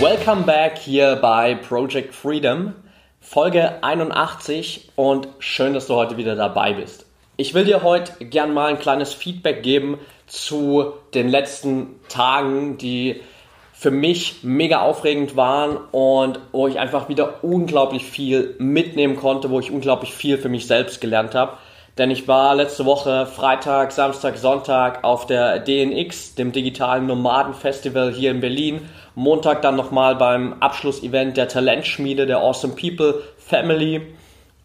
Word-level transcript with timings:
Welcome 0.00 0.44
back 0.44 0.78
hier 0.78 1.16
bei 1.16 1.56
Project 1.56 2.14
Freedom, 2.14 2.72
Folge 3.20 3.82
81 3.82 4.90
und 4.94 5.26
schön, 5.40 5.74
dass 5.74 5.88
du 5.88 5.96
heute 5.96 6.16
wieder 6.16 6.36
dabei 6.36 6.74
bist. 6.74 7.04
Ich 7.36 7.52
will 7.52 7.64
dir 7.64 7.82
heute 7.82 8.24
gern 8.24 8.54
mal 8.54 8.68
ein 8.68 8.78
kleines 8.78 9.12
Feedback 9.12 9.64
geben 9.64 9.98
zu 10.28 10.92
den 11.14 11.28
letzten 11.28 11.96
Tagen, 12.08 12.78
die 12.78 13.22
für 13.72 13.90
mich 13.90 14.44
mega 14.44 14.82
aufregend 14.82 15.34
waren 15.34 15.78
und 15.90 16.38
wo 16.52 16.68
ich 16.68 16.78
einfach 16.78 17.08
wieder 17.08 17.42
unglaublich 17.42 18.04
viel 18.04 18.54
mitnehmen 18.60 19.16
konnte, 19.16 19.50
wo 19.50 19.58
ich 19.58 19.72
unglaublich 19.72 20.14
viel 20.14 20.38
für 20.38 20.48
mich 20.48 20.68
selbst 20.68 21.00
gelernt 21.00 21.34
habe. 21.34 21.54
Denn 21.98 22.12
ich 22.12 22.28
war 22.28 22.54
letzte 22.54 22.84
Woche 22.84 23.26
Freitag, 23.26 23.90
Samstag, 23.90 24.38
Sonntag 24.38 25.02
auf 25.02 25.26
der 25.26 25.58
DNX, 25.58 26.36
dem 26.36 26.52
digitalen 26.52 27.06
Nomaden-Festival 27.06 28.12
hier 28.12 28.30
in 28.30 28.38
Berlin. 28.38 28.88
Montag 29.18 29.62
dann 29.62 29.74
nochmal 29.74 30.14
beim 30.14 30.54
Abschlussevent 30.60 31.36
der 31.36 31.48
Talentschmiede 31.48 32.24
der 32.24 32.38
Awesome 32.38 32.74
People 32.74 33.20
Family. 33.36 34.00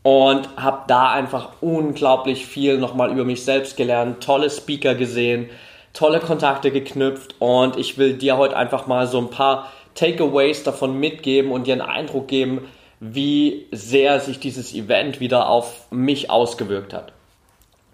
Und 0.03 0.47
habe 0.57 0.83
da 0.87 1.11
einfach 1.11 1.53
unglaublich 1.61 2.45
viel 2.45 2.77
nochmal 2.77 3.11
über 3.11 3.23
mich 3.23 3.43
selbst 3.43 3.77
gelernt, 3.77 4.21
tolle 4.23 4.49
Speaker 4.51 4.93
gesehen, 4.95 5.49
tolle 5.93 6.19
Kontakte 6.19 6.69
geknüpft. 6.71 7.33
Und 7.39 7.77
ich 7.77 7.97
will 7.97 8.13
dir 8.13 8.37
heute 8.37 8.55
einfach 8.55 8.85
mal 8.85 9.07
so 9.07 9.17
ein 9.17 9.31
paar 9.31 9.71
Takeaways 9.95 10.63
davon 10.63 10.99
mitgeben 10.99 11.51
und 11.51 11.65
dir 11.65 11.73
einen 11.73 11.81
Eindruck 11.81 12.27
geben, 12.27 12.67
wie 12.99 13.65
sehr 13.71 14.19
sich 14.19 14.39
dieses 14.39 14.75
Event 14.75 15.19
wieder 15.19 15.49
auf 15.49 15.87
mich 15.89 16.29
ausgewirkt 16.29 16.93
hat. 16.93 17.11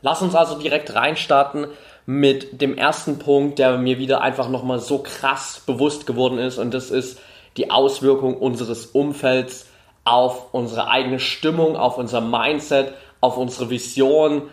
Lass 0.01 0.21
uns 0.21 0.35
also 0.35 0.57
direkt 0.59 0.93
reinstarten 0.93 1.67
mit 2.09 2.59
dem 2.59 2.75
ersten 2.75 3.19
Punkt, 3.19 3.59
der 3.59 3.77
mir 3.77 3.99
wieder 3.99 4.21
einfach 4.21 4.49
nochmal 4.49 4.79
so 4.79 4.97
krass 4.97 5.61
bewusst 5.63 6.07
geworden 6.07 6.39
ist 6.39 6.57
und 6.57 6.73
das 6.73 6.89
ist 6.89 7.19
die 7.55 7.69
Auswirkung 7.69 8.35
unseres 8.35 8.87
Umfelds 8.87 9.67
auf 10.05 10.51
unsere 10.51 10.87
eigene 10.87 11.19
Stimmung, 11.19 11.77
auf 11.77 11.99
unser 11.99 12.19
Mindset, 12.19 12.93
auf 13.21 13.37
unsere 13.37 13.69
Vision, 13.69 14.49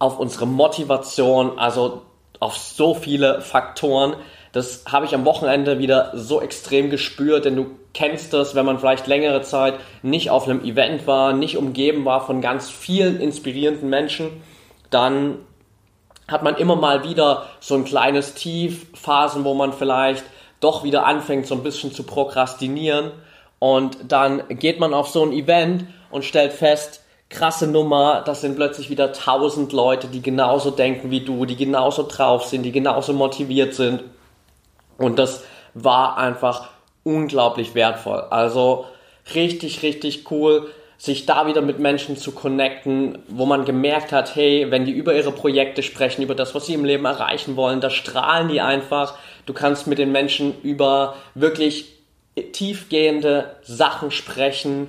auf 0.00 0.18
unsere 0.18 0.48
Motivation, 0.48 1.60
also 1.60 2.02
auf 2.40 2.56
so 2.56 2.94
viele 2.94 3.40
Faktoren. 3.40 4.16
Das 4.50 4.82
habe 4.90 5.06
ich 5.06 5.14
am 5.14 5.24
Wochenende 5.24 5.78
wieder 5.78 6.10
so 6.14 6.40
extrem 6.40 6.90
gespürt, 6.90 7.44
denn 7.44 7.54
du 7.54 7.66
kennst 7.92 8.32
das, 8.32 8.56
wenn 8.56 8.66
man 8.66 8.80
vielleicht 8.80 9.06
längere 9.06 9.42
Zeit 9.42 9.74
nicht 10.02 10.28
auf 10.30 10.48
einem 10.48 10.64
Event 10.64 11.06
war, 11.06 11.34
nicht 11.34 11.56
umgeben 11.56 12.04
war 12.04 12.26
von 12.26 12.40
ganz 12.40 12.68
vielen 12.68 13.20
inspirierenden 13.20 13.88
Menschen 13.88 14.42
dann 14.90 15.38
hat 16.28 16.42
man 16.42 16.56
immer 16.56 16.76
mal 16.76 17.04
wieder 17.04 17.46
so 17.60 17.74
ein 17.74 17.84
kleines 17.84 18.34
Tief, 18.34 18.86
Phasen, 18.94 19.44
wo 19.44 19.54
man 19.54 19.72
vielleicht 19.72 20.24
doch 20.60 20.84
wieder 20.84 21.06
anfängt, 21.06 21.46
so 21.46 21.54
ein 21.54 21.62
bisschen 21.62 21.92
zu 21.92 22.04
prokrastinieren. 22.04 23.12
Und 23.58 23.98
dann 24.08 24.42
geht 24.48 24.80
man 24.80 24.94
auf 24.94 25.08
so 25.08 25.24
ein 25.24 25.32
Event 25.32 25.86
und 26.10 26.24
stellt 26.24 26.52
fest, 26.52 27.02
krasse 27.28 27.66
Nummer, 27.66 28.22
das 28.24 28.40
sind 28.40 28.56
plötzlich 28.56 28.90
wieder 28.90 29.12
tausend 29.12 29.72
Leute, 29.72 30.06
die 30.06 30.22
genauso 30.22 30.70
denken 30.70 31.10
wie 31.10 31.20
du, 31.20 31.44
die 31.44 31.56
genauso 31.56 32.04
drauf 32.04 32.44
sind, 32.44 32.62
die 32.62 32.72
genauso 32.72 33.12
motiviert 33.12 33.74
sind. 33.74 34.04
Und 34.98 35.18
das 35.18 35.44
war 35.74 36.16
einfach 36.16 36.68
unglaublich 37.02 37.74
wertvoll. 37.74 38.20
Also 38.30 38.86
richtig, 39.34 39.82
richtig 39.82 40.30
cool 40.30 40.70
sich 40.96 41.26
da 41.26 41.46
wieder 41.46 41.60
mit 41.60 41.78
Menschen 41.78 42.16
zu 42.16 42.32
connecten, 42.32 43.18
wo 43.28 43.46
man 43.46 43.64
gemerkt 43.64 44.12
hat, 44.12 44.36
hey, 44.36 44.70
wenn 44.70 44.84
die 44.84 44.92
über 44.92 45.14
ihre 45.14 45.32
Projekte 45.32 45.82
sprechen, 45.82 46.22
über 46.22 46.34
das, 46.34 46.54
was 46.54 46.66
sie 46.66 46.74
im 46.74 46.84
Leben 46.84 47.04
erreichen 47.04 47.56
wollen, 47.56 47.80
da 47.80 47.90
strahlen 47.90 48.48
die 48.48 48.60
einfach. 48.60 49.14
Du 49.46 49.52
kannst 49.52 49.86
mit 49.86 49.98
den 49.98 50.12
Menschen 50.12 50.54
über 50.62 51.16
wirklich 51.34 51.94
tiefgehende 52.52 53.56
Sachen 53.62 54.10
sprechen 54.10 54.88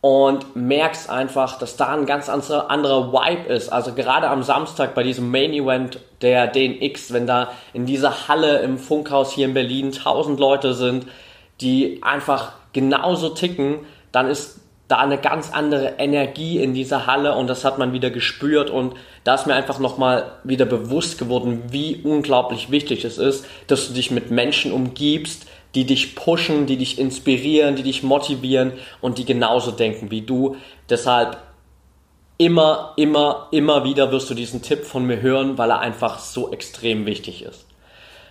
und 0.00 0.54
merkst 0.54 1.08
einfach, 1.08 1.58
dass 1.58 1.76
da 1.76 1.94
ein 1.94 2.04
ganz 2.04 2.28
anderer, 2.28 2.70
anderer 2.70 3.12
Vibe 3.12 3.50
ist. 3.54 3.70
Also 3.70 3.94
gerade 3.94 4.28
am 4.28 4.42
Samstag 4.42 4.94
bei 4.94 5.02
diesem 5.02 5.30
Main 5.30 5.54
Event 5.54 5.98
der 6.20 6.46
DNX, 6.46 7.12
wenn 7.14 7.26
da 7.26 7.52
in 7.72 7.86
dieser 7.86 8.28
Halle 8.28 8.58
im 8.58 8.76
Funkhaus 8.76 9.32
hier 9.32 9.46
in 9.46 9.54
Berlin 9.54 9.92
tausend 9.92 10.38
Leute 10.38 10.74
sind, 10.74 11.06
die 11.62 12.02
einfach 12.02 12.52
genauso 12.74 13.30
ticken, 13.30 13.78
dann 14.12 14.28
ist 14.28 14.60
da 14.94 15.00
eine 15.00 15.18
ganz 15.18 15.50
andere 15.52 15.94
Energie 15.98 16.62
in 16.62 16.72
dieser 16.72 17.08
Halle 17.08 17.34
und 17.34 17.48
das 17.48 17.64
hat 17.64 17.78
man 17.78 17.92
wieder 17.92 18.10
gespürt 18.10 18.70
und 18.70 18.94
da 19.24 19.34
ist 19.34 19.46
mir 19.46 19.54
einfach 19.54 19.80
nochmal 19.80 20.30
wieder 20.44 20.66
bewusst 20.66 21.18
geworden, 21.18 21.64
wie 21.70 22.00
unglaublich 22.04 22.70
wichtig 22.70 23.04
es 23.04 23.18
ist, 23.18 23.44
dass 23.66 23.88
du 23.88 23.94
dich 23.94 24.12
mit 24.12 24.30
Menschen 24.30 24.70
umgibst, 24.70 25.46
die 25.74 25.84
dich 25.84 26.14
pushen, 26.14 26.66
die 26.66 26.76
dich 26.76 27.00
inspirieren, 27.00 27.74
die 27.74 27.82
dich 27.82 28.04
motivieren 28.04 28.74
und 29.00 29.18
die 29.18 29.24
genauso 29.24 29.72
denken 29.72 30.12
wie 30.12 30.20
du. 30.20 30.56
Deshalb 30.88 31.38
immer, 32.38 32.92
immer, 32.96 33.48
immer 33.50 33.82
wieder 33.82 34.12
wirst 34.12 34.30
du 34.30 34.34
diesen 34.34 34.62
Tipp 34.62 34.84
von 34.84 35.04
mir 35.04 35.20
hören, 35.20 35.58
weil 35.58 35.70
er 35.70 35.80
einfach 35.80 36.20
so 36.20 36.52
extrem 36.52 37.04
wichtig 37.04 37.42
ist. 37.42 37.66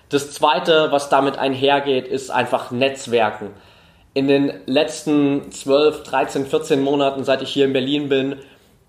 Das 0.07 0.31
zweite, 0.31 0.93
was 0.93 1.09
damit 1.09 1.37
einhergeht, 1.37 2.07
ist 2.07 2.29
einfach 2.29 2.71
Netzwerken 2.71 3.49
in 4.13 4.27
den 4.27 4.53
letzten 4.65 5.51
12, 5.51 6.03
13, 6.03 6.45
14 6.45 6.81
Monaten, 6.81 7.23
seit 7.23 7.41
ich 7.41 7.49
hier 7.49 7.65
in 7.65 7.73
Berlin 7.73 8.09
bin, 8.09 8.35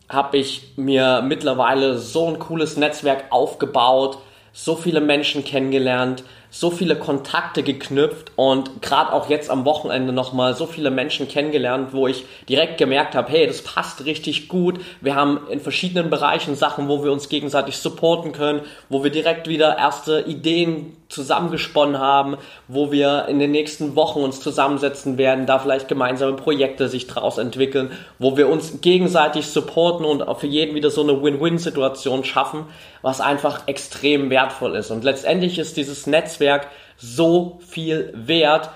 habe 0.08 0.36
ich 0.36 0.72
mir 0.76 1.22
mittlerweile 1.22 1.98
so 1.98 2.28
ein 2.28 2.38
cooles 2.38 2.76
Netzwerk 2.76 3.24
aufgebaut, 3.30 4.18
so 4.52 4.76
viele 4.76 5.00
Menschen 5.00 5.44
kennengelernt, 5.44 6.22
so 6.50 6.70
viele 6.70 6.94
Kontakte 6.94 7.64
geknüpft 7.64 8.30
und 8.36 8.80
gerade 8.80 9.12
auch 9.12 9.28
jetzt 9.28 9.50
am 9.50 9.64
Wochenende 9.64 10.12
nochmal 10.12 10.54
so 10.54 10.66
viele 10.66 10.92
Menschen 10.92 11.26
kennengelernt, 11.26 11.92
wo 11.92 12.06
ich 12.06 12.24
direkt 12.48 12.78
gemerkt 12.78 13.16
habe, 13.16 13.32
hey, 13.32 13.48
das 13.48 13.62
passt 13.62 14.04
richtig 14.04 14.48
gut. 14.48 14.78
Wir 15.00 15.16
haben 15.16 15.40
in 15.50 15.58
verschiedenen 15.58 16.10
Bereichen 16.10 16.54
Sachen, 16.54 16.86
wo 16.86 17.02
wir 17.02 17.10
uns 17.10 17.28
gegenseitig 17.28 17.78
supporten 17.78 18.30
können, 18.30 18.60
wo 18.88 19.02
wir 19.02 19.10
direkt 19.10 19.48
wieder 19.48 19.76
erste 19.78 20.20
Ideen 20.20 20.96
zusammengesponnen 21.14 21.98
haben, 21.98 22.36
wo 22.68 22.92
wir 22.92 23.26
in 23.28 23.38
den 23.38 23.52
nächsten 23.52 23.96
Wochen 23.96 24.20
uns 24.20 24.40
zusammensetzen 24.40 25.16
werden, 25.16 25.46
da 25.46 25.58
vielleicht 25.58 25.88
gemeinsame 25.88 26.34
Projekte 26.34 26.88
sich 26.88 27.06
daraus 27.06 27.38
entwickeln, 27.38 27.92
wo 28.18 28.36
wir 28.36 28.48
uns 28.48 28.80
gegenseitig 28.80 29.46
supporten 29.46 30.04
und 30.04 30.26
auch 30.26 30.40
für 30.40 30.46
jeden 30.46 30.74
wieder 30.74 30.90
so 30.90 31.02
eine 31.02 31.22
Win-Win-Situation 31.22 32.24
schaffen, 32.24 32.66
was 33.02 33.20
einfach 33.20 33.66
extrem 33.66 34.30
wertvoll 34.30 34.74
ist. 34.76 34.90
Und 34.90 35.04
letztendlich 35.04 35.58
ist 35.58 35.76
dieses 35.76 36.06
Netzwerk 36.06 36.68
so 36.96 37.58
viel 37.66 38.12
wert, 38.14 38.70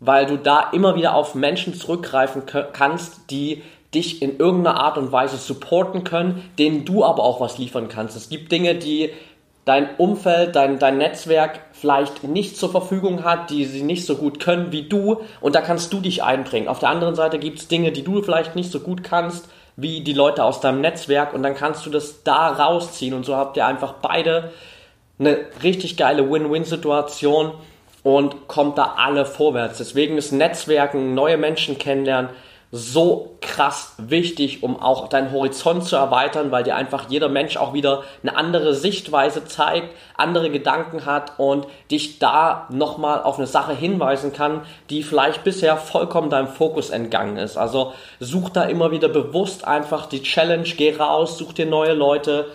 weil 0.00 0.26
du 0.26 0.38
da 0.38 0.70
immer 0.72 0.96
wieder 0.96 1.14
auf 1.14 1.34
Menschen 1.34 1.74
zurückgreifen 1.74 2.44
kannst, 2.72 3.30
die 3.30 3.62
dich 3.94 4.22
in 4.22 4.38
irgendeiner 4.38 4.80
Art 4.80 4.98
und 4.98 5.10
Weise 5.10 5.36
supporten 5.36 6.04
können, 6.04 6.48
denen 6.58 6.84
du 6.84 7.04
aber 7.04 7.22
auch 7.22 7.40
was 7.40 7.58
liefern 7.58 7.88
kannst. 7.88 8.16
Es 8.16 8.28
gibt 8.28 8.52
Dinge, 8.52 8.76
die 8.76 9.10
dein 9.64 9.94
Umfeld, 9.96 10.56
dein, 10.56 10.78
dein 10.78 10.98
Netzwerk 10.98 11.60
vielleicht 11.72 12.24
nicht 12.24 12.56
zur 12.56 12.70
Verfügung 12.70 13.24
hat, 13.24 13.50
die 13.50 13.64
sie 13.64 13.82
nicht 13.82 14.06
so 14.06 14.16
gut 14.16 14.40
können 14.40 14.72
wie 14.72 14.88
du 14.88 15.20
und 15.40 15.54
da 15.54 15.60
kannst 15.60 15.92
du 15.92 16.00
dich 16.00 16.22
einbringen. 16.22 16.68
Auf 16.68 16.78
der 16.78 16.88
anderen 16.88 17.14
Seite 17.14 17.38
gibt 17.38 17.58
es 17.58 17.68
Dinge, 17.68 17.92
die 17.92 18.02
du 18.02 18.22
vielleicht 18.22 18.56
nicht 18.56 18.72
so 18.72 18.80
gut 18.80 19.04
kannst 19.04 19.48
wie 19.76 20.02
die 20.02 20.12
Leute 20.12 20.44
aus 20.44 20.60
deinem 20.60 20.80
Netzwerk 20.80 21.32
und 21.32 21.42
dann 21.42 21.54
kannst 21.54 21.86
du 21.86 21.90
das 21.90 22.22
da 22.22 22.48
rausziehen 22.48 23.14
und 23.14 23.24
so 23.24 23.36
habt 23.36 23.56
ihr 23.56 23.66
einfach 23.66 23.94
beide 23.94 24.50
eine 25.18 25.38
richtig 25.62 25.96
geile 25.96 26.30
Win-Win-Situation 26.30 27.52
und 28.02 28.48
kommt 28.48 28.78
da 28.78 28.94
alle 28.96 29.26
vorwärts. 29.26 29.78
Deswegen 29.78 30.16
ist 30.16 30.32
Netzwerken, 30.32 31.14
neue 31.14 31.36
Menschen 31.36 31.78
kennenlernen, 31.78 32.30
so 32.72 33.36
krass 33.40 33.94
wichtig, 33.98 34.62
um 34.62 34.80
auch 34.80 35.08
deinen 35.08 35.32
Horizont 35.32 35.84
zu 35.84 35.96
erweitern, 35.96 36.52
weil 36.52 36.62
dir 36.62 36.76
einfach 36.76 37.06
jeder 37.08 37.28
Mensch 37.28 37.56
auch 37.56 37.72
wieder 37.72 38.04
eine 38.22 38.36
andere 38.36 38.74
Sichtweise 38.74 39.44
zeigt, 39.44 39.92
andere 40.16 40.50
Gedanken 40.50 41.04
hat 41.04 41.32
und 41.38 41.66
dich 41.90 42.20
da 42.20 42.68
nochmal 42.70 43.22
auf 43.24 43.38
eine 43.38 43.48
Sache 43.48 43.74
hinweisen 43.74 44.32
kann, 44.32 44.60
die 44.88 45.02
vielleicht 45.02 45.42
bisher 45.42 45.76
vollkommen 45.76 46.30
deinem 46.30 46.46
Fokus 46.46 46.90
entgangen 46.90 47.38
ist. 47.38 47.56
Also 47.56 47.92
such 48.20 48.50
da 48.50 48.62
immer 48.62 48.92
wieder 48.92 49.08
bewusst 49.08 49.66
einfach 49.66 50.06
die 50.06 50.22
Challenge, 50.22 50.68
geh 50.76 50.94
raus, 50.94 51.38
such 51.38 51.54
dir 51.54 51.66
neue 51.66 51.94
Leute, 51.94 52.52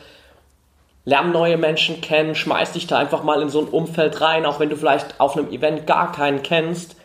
lern 1.04 1.34
neue 1.34 1.58
Menschen 1.58 2.00
kennen, 2.00 2.36
schmeiß 2.36 2.72
dich 2.72 2.88
da 2.88 2.98
einfach 2.98 3.24
mal 3.24 3.42
in 3.42 3.50
so 3.50 3.60
ein 3.60 3.68
Umfeld 3.68 4.22
rein, 4.22 4.46
auch 4.46 4.62
wenn 4.62 4.70
du 4.70 4.78
vielleicht 4.78 5.20
auf 5.20 5.36
einem 5.36 5.52
Event 5.52 5.86
gar 5.86 6.14
keinen 6.14 6.42
kennst 6.42 6.96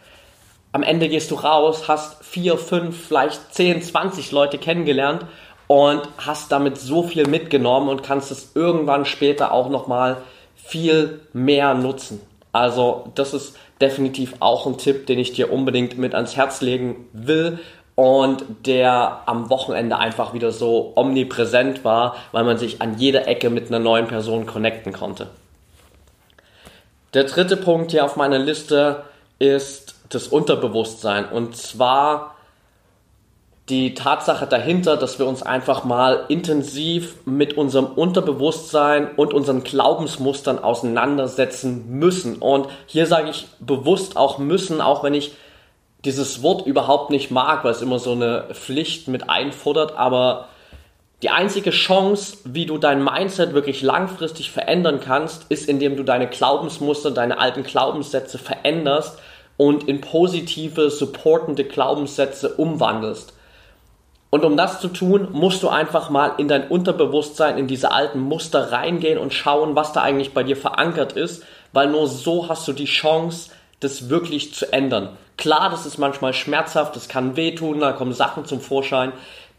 am 0.73 0.83
Ende 0.83 1.09
gehst 1.09 1.31
du 1.31 1.35
raus, 1.35 1.89
hast 1.89 2.25
vier, 2.25 2.57
fünf, 2.57 3.09
vielleicht 3.09 3.55
zehn, 3.55 3.83
zwanzig 3.83 4.31
Leute 4.31 4.59
kennengelernt 4.59 5.27
und 5.67 6.03
hast 6.19 6.53
damit 6.53 6.79
so 6.79 7.03
viel 7.03 7.27
mitgenommen 7.27 7.89
und 7.89 8.03
kannst 8.03 8.31
es 8.31 8.53
irgendwann 8.55 9.05
später 9.05 9.53
auch 9.53 9.69
nochmal 9.69 10.19
viel 10.57 11.21
mehr 11.33 11.75
nutzen. 11.75 12.21
Also 12.53 13.11
das 13.15 13.35
ist 13.35 13.57
definitiv 13.81 14.35
auch 14.41 14.67
ein 14.67 14.79
Tipp, 14.79 15.07
den 15.07 15.19
ich 15.19 15.33
dir 15.33 15.53
unbedingt 15.53 15.99
mit 15.99 16.15
ans 16.15 16.37
Herz 16.37 16.61
legen 16.61 17.09
will 17.13 17.59
und 17.95 18.45
der 18.67 19.23
am 19.27 19.51
Wochenende 19.51 19.99
einfach 19.99 20.35
wieder 20.35 20.53
so 20.53 20.93
omnipräsent 20.97 21.85
war, 21.85 22.17
weil 22.33 22.45
man 22.45 22.59
sich 22.59 22.81
an 22.81 22.99
jeder 22.99 23.27
Ecke 23.29 23.51
mit 23.51 23.69
einer 23.69 23.79
neuen 23.79 24.07
Person 24.07 24.47
connecten 24.47 24.93
konnte. 24.93 25.29
Der 27.15 27.25
dritte 27.25 27.57
Punkt 27.57 27.91
hier 27.91 28.05
auf 28.05 28.17
meiner 28.17 28.39
Liste 28.39 29.05
ist 29.39 29.95
das 30.11 30.29
Unterbewusstsein 30.29 31.27
und 31.29 31.57
zwar 31.57 32.37
die 33.71 33.95
Tatsache 33.95 34.47
dahinter, 34.47 34.97
dass 34.97 35.19
wir 35.19 35.27
uns 35.27 35.43
einfach 35.43 35.85
mal 35.85 36.25
intensiv 36.29 37.15
mit 37.25 37.57
unserem 37.57 37.87
Unterbewusstsein 37.87 39.15
und 39.15 39.33
unseren 39.33 39.63
Glaubensmustern 39.63 40.59
auseinandersetzen 40.59 41.89
müssen. 41.89 42.39
Und 42.39 42.67
hier 42.87 43.07
sage 43.07 43.31
ich 43.31 43.47
bewusst 43.61 44.17
auch 44.17 44.39
müssen, 44.39 44.81
auch 44.81 45.05
wenn 45.05 45.15
ich 45.15 45.33
dieses 46.05 46.43
Wort 46.43 46.67
überhaupt 46.67 47.11
nicht 47.11 47.31
mag, 47.31 47.63
weil 47.63 47.73
es 47.73 47.83
immer 47.83 48.01
so 48.01 48.13
eine 48.13 48.47
Pflicht 48.53 49.07
mit 49.07 49.31
einfordert, 49.31 49.97
aber 49.97 50.49
die 51.23 51.31
einzige 51.31 51.71
Chance, 51.71 52.39
wie 52.45 52.65
du 52.65 52.79
dein 52.79 53.05
Mindset 53.05 53.53
wirklich 53.53 53.83
langfristig 53.83 54.51
verändern 54.51 55.01
kannst, 55.01 55.45
ist, 55.51 55.69
indem 55.69 55.97
du 55.97 56.03
deine 56.03 56.27
Glaubensmuster, 56.27 57.11
deine 57.11 57.39
alten 57.39 57.63
Glaubenssätze 57.63 58.39
veränderst 58.39 59.19
und 59.61 59.87
in 59.89 60.01
positive, 60.01 60.89
supportende 60.89 61.65
Glaubenssätze 61.65 62.55
umwandelst. 62.55 63.35
Und 64.31 64.43
um 64.43 64.57
das 64.57 64.81
zu 64.81 64.89
tun, 64.89 65.29
musst 65.33 65.63
du 65.63 65.69
einfach 65.69 66.09
mal 66.09 66.33
in 66.39 66.49
dein 66.49 66.69
Unterbewusstsein, 66.69 67.59
in 67.59 67.67
diese 67.67 67.93
alten 67.93 68.21
Muster 68.21 68.73
reingehen 68.73 69.19
und 69.19 69.35
schauen, 69.35 69.77
was 69.77 69.93
da 69.93 70.01
eigentlich 70.01 70.33
bei 70.33 70.45
dir 70.45 70.57
verankert 70.57 71.13
ist, 71.13 71.45
weil 71.75 71.91
nur 71.91 72.07
so 72.07 72.49
hast 72.49 72.67
du 72.69 72.73
die 72.73 72.87
Chance, 72.87 73.51
das 73.81 74.09
wirklich 74.09 74.55
zu 74.55 74.73
ändern. 74.73 75.11
Klar, 75.37 75.69
das 75.69 75.85
ist 75.85 75.99
manchmal 75.99 76.33
schmerzhaft, 76.33 76.97
das 76.97 77.11
kann 77.11 77.37
wehtun, 77.37 77.81
da 77.81 77.93
kommen 77.93 78.15
Sachen 78.15 78.47
zum 78.47 78.63
Vorschein, 78.63 79.13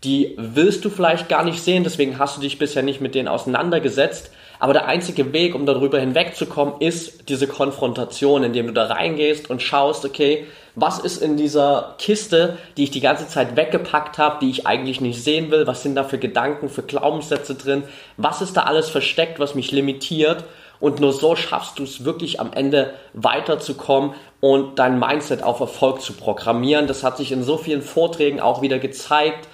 die 0.03 0.33
willst 0.36 0.83
du 0.83 0.89
vielleicht 0.89 1.30
gar 1.30 1.44
nicht 1.44 1.62
sehen, 1.62 1.83
deswegen 1.83 2.18
hast 2.18 2.38
du 2.38 2.42
dich 2.42 2.57
bisher 2.57 2.81
nicht 2.81 3.01
mit 3.01 3.13
denen 3.13 3.27
auseinandergesetzt. 3.27 4.31
Aber 4.61 4.73
der 4.73 4.85
einzige 4.85 5.33
Weg, 5.33 5.55
um 5.55 5.65
darüber 5.65 5.99
hinwegzukommen, 5.99 6.75
ist 6.81 7.27
diese 7.29 7.47
Konfrontation, 7.47 8.43
indem 8.43 8.67
du 8.67 8.73
da 8.73 8.85
reingehst 8.85 9.49
und 9.49 9.59
schaust, 9.59 10.05
okay, 10.05 10.45
was 10.75 10.99
ist 10.99 11.19
in 11.19 11.35
dieser 11.35 11.95
Kiste, 11.97 12.59
die 12.77 12.83
ich 12.83 12.91
die 12.91 13.01
ganze 13.01 13.27
Zeit 13.27 13.55
weggepackt 13.55 14.19
habe, 14.19 14.37
die 14.39 14.51
ich 14.51 14.67
eigentlich 14.67 15.01
nicht 15.01 15.23
sehen 15.23 15.49
will, 15.49 15.65
was 15.65 15.81
sind 15.81 15.95
da 15.95 16.03
für 16.03 16.19
Gedanken, 16.19 16.69
für 16.69 16.83
Glaubenssätze 16.83 17.55
drin, 17.55 17.81
was 18.17 18.43
ist 18.43 18.55
da 18.55 18.61
alles 18.61 18.87
versteckt, 18.87 19.39
was 19.39 19.55
mich 19.55 19.71
limitiert? 19.71 20.43
Und 20.79 20.99
nur 20.99 21.11
so 21.11 21.35
schaffst 21.35 21.79
du 21.79 21.83
es 21.83 22.05
wirklich 22.05 22.39
am 22.39 22.53
Ende 22.53 22.93
weiterzukommen 23.13 24.13
und 24.41 24.77
dein 24.77 24.99
Mindset 24.99 25.41
auf 25.41 25.59
Erfolg 25.59 26.01
zu 26.01 26.13
programmieren. 26.13 26.85
Das 26.85 27.03
hat 27.03 27.17
sich 27.17 27.31
in 27.31 27.41
so 27.41 27.57
vielen 27.57 27.81
Vorträgen 27.81 28.39
auch 28.39 28.61
wieder 28.61 28.77
gezeigt, 28.77 29.47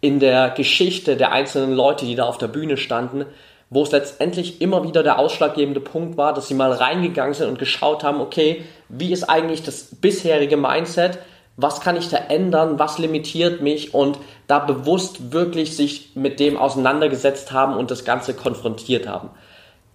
in 0.00 0.18
der 0.18 0.50
Geschichte 0.50 1.16
der 1.16 1.30
einzelnen 1.30 1.74
Leute, 1.74 2.06
die 2.06 2.16
da 2.16 2.24
auf 2.24 2.38
der 2.38 2.48
Bühne 2.48 2.76
standen, 2.76 3.24
wo 3.70 3.82
es 3.82 3.92
letztendlich 3.92 4.60
immer 4.60 4.84
wieder 4.84 5.02
der 5.02 5.18
ausschlaggebende 5.18 5.80
Punkt 5.80 6.16
war, 6.16 6.32
dass 6.32 6.48
sie 6.48 6.54
mal 6.54 6.72
reingegangen 6.72 7.34
sind 7.34 7.48
und 7.48 7.58
geschaut 7.58 8.02
haben, 8.02 8.20
okay, 8.20 8.64
wie 8.88 9.12
ist 9.12 9.24
eigentlich 9.24 9.62
das 9.62 9.96
bisherige 10.00 10.56
Mindset? 10.56 11.18
Was 11.56 11.80
kann 11.80 11.96
ich 11.96 12.08
da 12.08 12.16
ändern? 12.16 12.78
Was 12.78 12.98
limitiert 12.98 13.60
mich? 13.60 13.92
Und 13.92 14.18
da 14.46 14.60
bewusst 14.60 15.32
wirklich 15.32 15.76
sich 15.76 16.12
mit 16.14 16.40
dem 16.40 16.56
auseinandergesetzt 16.56 17.52
haben 17.52 17.76
und 17.76 17.90
das 17.90 18.04
Ganze 18.04 18.32
konfrontiert 18.32 19.06
haben. 19.06 19.30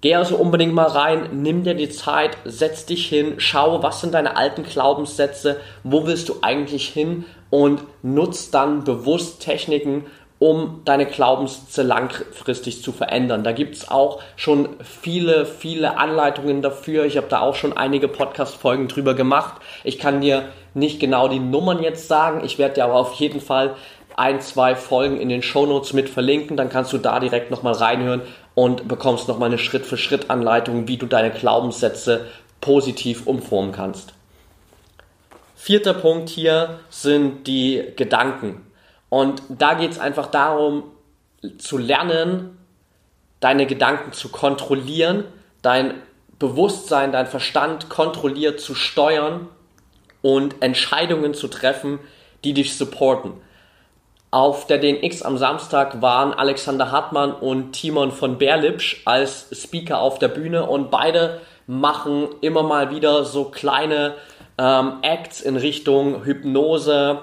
Geh 0.02 0.16
also 0.16 0.36
unbedingt 0.36 0.74
mal 0.74 0.88
rein, 0.88 1.30
nimm 1.42 1.64
dir 1.64 1.76
die 1.76 1.88
Zeit, 1.88 2.38
setz 2.44 2.86
dich 2.86 3.08
hin, 3.08 3.36
schau, 3.38 3.82
was 3.82 4.02
sind 4.02 4.14
deine 4.14 4.36
alten 4.36 4.64
Glaubenssätze, 4.64 5.62
wo 5.86 6.06
willst 6.06 6.28
du 6.28 6.36
eigentlich 6.42 6.90
hin 6.90 7.24
und 7.50 7.84
nutz 8.02 8.52
dann 8.52 8.84
bewusst 8.84 9.42
Techniken, 9.42 10.06
um 10.44 10.82
deine 10.84 11.06
Glaubenssätze 11.06 11.84
langfristig 11.84 12.84
zu 12.84 12.92
verändern. 12.92 13.46
Da 13.46 13.54
gibt 13.54 13.78
es 13.78 13.90
auch 13.90 14.22
schon 14.36 14.68
viele, 14.84 15.46
viele 15.46 15.98
Anleitungen 15.98 16.62
dafür. 16.62 17.06
Ich 17.06 17.16
habe 17.16 17.28
da 17.30 17.40
auch 17.40 17.56
schon 17.56 17.78
einige 17.78 18.10
Podcast-Folgen 18.10 18.90
drüber 18.90 19.14
gemacht. 19.14 19.62
Ich 19.86 20.00
kann 20.00 20.20
dir 20.20 20.50
nicht 20.74 21.00
genau 21.00 21.30
die 21.30 21.40
Nummern 21.40 21.82
jetzt 21.82 22.10
sagen. 22.10 22.44
Ich 22.44 22.58
werde 22.58 22.76
dir 22.76 22.84
aber 22.84 22.96
auf 22.96 23.14
jeden 23.14 23.40
Fall 23.40 23.76
ein, 24.18 24.42
zwei 24.42 24.76
Folgen 24.76 25.18
in 25.18 25.30
den 25.30 25.44
Shownotes 25.44 25.94
mit 25.94 26.10
verlinken. 26.10 26.58
Dann 26.58 26.68
kannst 26.68 26.92
du 26.92 26.98
da 26.98 27.22
direkt 27.22 27.50
nochmal 27.50 27.76
reinhören 27.76 28.24
und 28.54 28.86
bekommst 28.90 29.30
nochmal 29.30 29.48
eine 29.48 29.58
Schritt-für-Schritt-Anleitung, 29.58 30.90
wie 30.90 30.98
du 30.98 31.06
deine 31.06 31.32
Glaubenssätze 31.32 32.26
positiv 32.60 33.28
umformen 33.28 33.72
kannst. 33.72 34.12
Vierter 35.56 35.94
Punkt 35.94 36.28
hier 36.28 36.80
sind 36.90 37.48
die 37.48 37.82
Gedanken. 37.96 38.73
Und 39.14 39.44
da 39.48 39.76
geht 39.76 39.92
es 39.92 40.00
einfach 40.00 40.26
darum, 40.26 40.86
zu 41.60 41.78
lernen, 41.78 42.58
deine 43.42 43.68
Gedanken 43.68 44.12
zu 44.12 44.30
kontrollieren, 44.30 45.26
dein 45.62 46.02
Bewusstsein, 46.40 47.12
dein 47.12 47.28
Verstand 47.28 47.90
kontrolliert 47.90 48.60
zu 48.60 48.74
steuern 48.74 49.50
und 50.24 50.64
Entscheidungen 50.64 51.36
zu 51.36 51.48
treffen, 51.48 52.00
die 52.44 52.56
dich 52.56 52.76
supporten. 52.76 53.34
Auf 54.32 54.66
der 54.66 54.80
DNX 54.80 55.22
am 55.22 55.38
Samstag 55.38 56.02
waren 56.02 56.34
Alexander 56.34 56.90
Hartmann 56.90 57.34
und 57.34 57.74
Timon 57.74 58.12
von 58.12 58.40
Berlipsch 58.40 59.04
als 59.06 59.48
Speaker 59.52 60.00
auf 60.00 60.18
der 60.18 60.30
Bühne 60.30 60.66
und 60.66 60.90
beide 60.90 61.40
machen 61.68 62.30
immer 62.42 62.64
mal 62.64 62.90
wieder 62.90 63.26
so 63.26 63.46
kleine 63.46 64.16
ähm, 64.58 64.94
Acts 65.04 65.40
in 65.40 65.56
Richtung 65.56 66.26
Hypnose, 66.26 67.22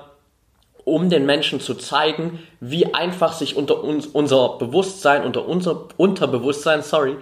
um 0.91 1.09
den 1.09 1.25
Menschen 1.25 1.61
zu 1.61 1.75
zeigen, 1.75 2.41
wie 2.61 2.95
einfach 2.95 3.33
sich 3.33 3.57
unter 3.57 3.83
uns, 3.83 4.07
unser 4.07 4.59
Bewusstsein, 4.59 5.25
unter 5.25 5.47
unser 5.47 5.89
Unterbewusstsein, 5.97 6.83
sorry, 6.83 7.17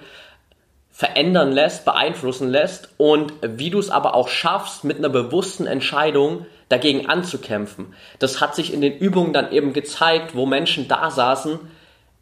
verändern 0.90 1.52
lässt, 1.52 1.84
beeinflussen 1.84 2.48
lässt 2.48 2.88
und 2.96 3.32
wie 3.40 3.70
du 3.70 3.78
es 3.78 3.90
aber 3.90 4.14
auch 4.14 4.28
schaffst, 4.28 4.82
mit 4.82 4.98
einer 4.98 5.10
bewussten 5.10 5.66
Entscheidung 5.66 6.46
dagegen 6.68 7.08
anzukämpfen. 7.08 7.94
Das 8.18 8.40
hat 8.40 8.56
sich 8.56 8.72
in 8.72 8.80
den 8.80 8.98
Übungen 8.98 9.32
dann 9.32 9.52
eben 9.52 9.72
gezeigt, 9.72 10.34
wo 10.34 10.44
Menschen 10.44 10.88
da 10.88 11.10
saßen 11.10 11.60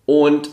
und 0.05 0.51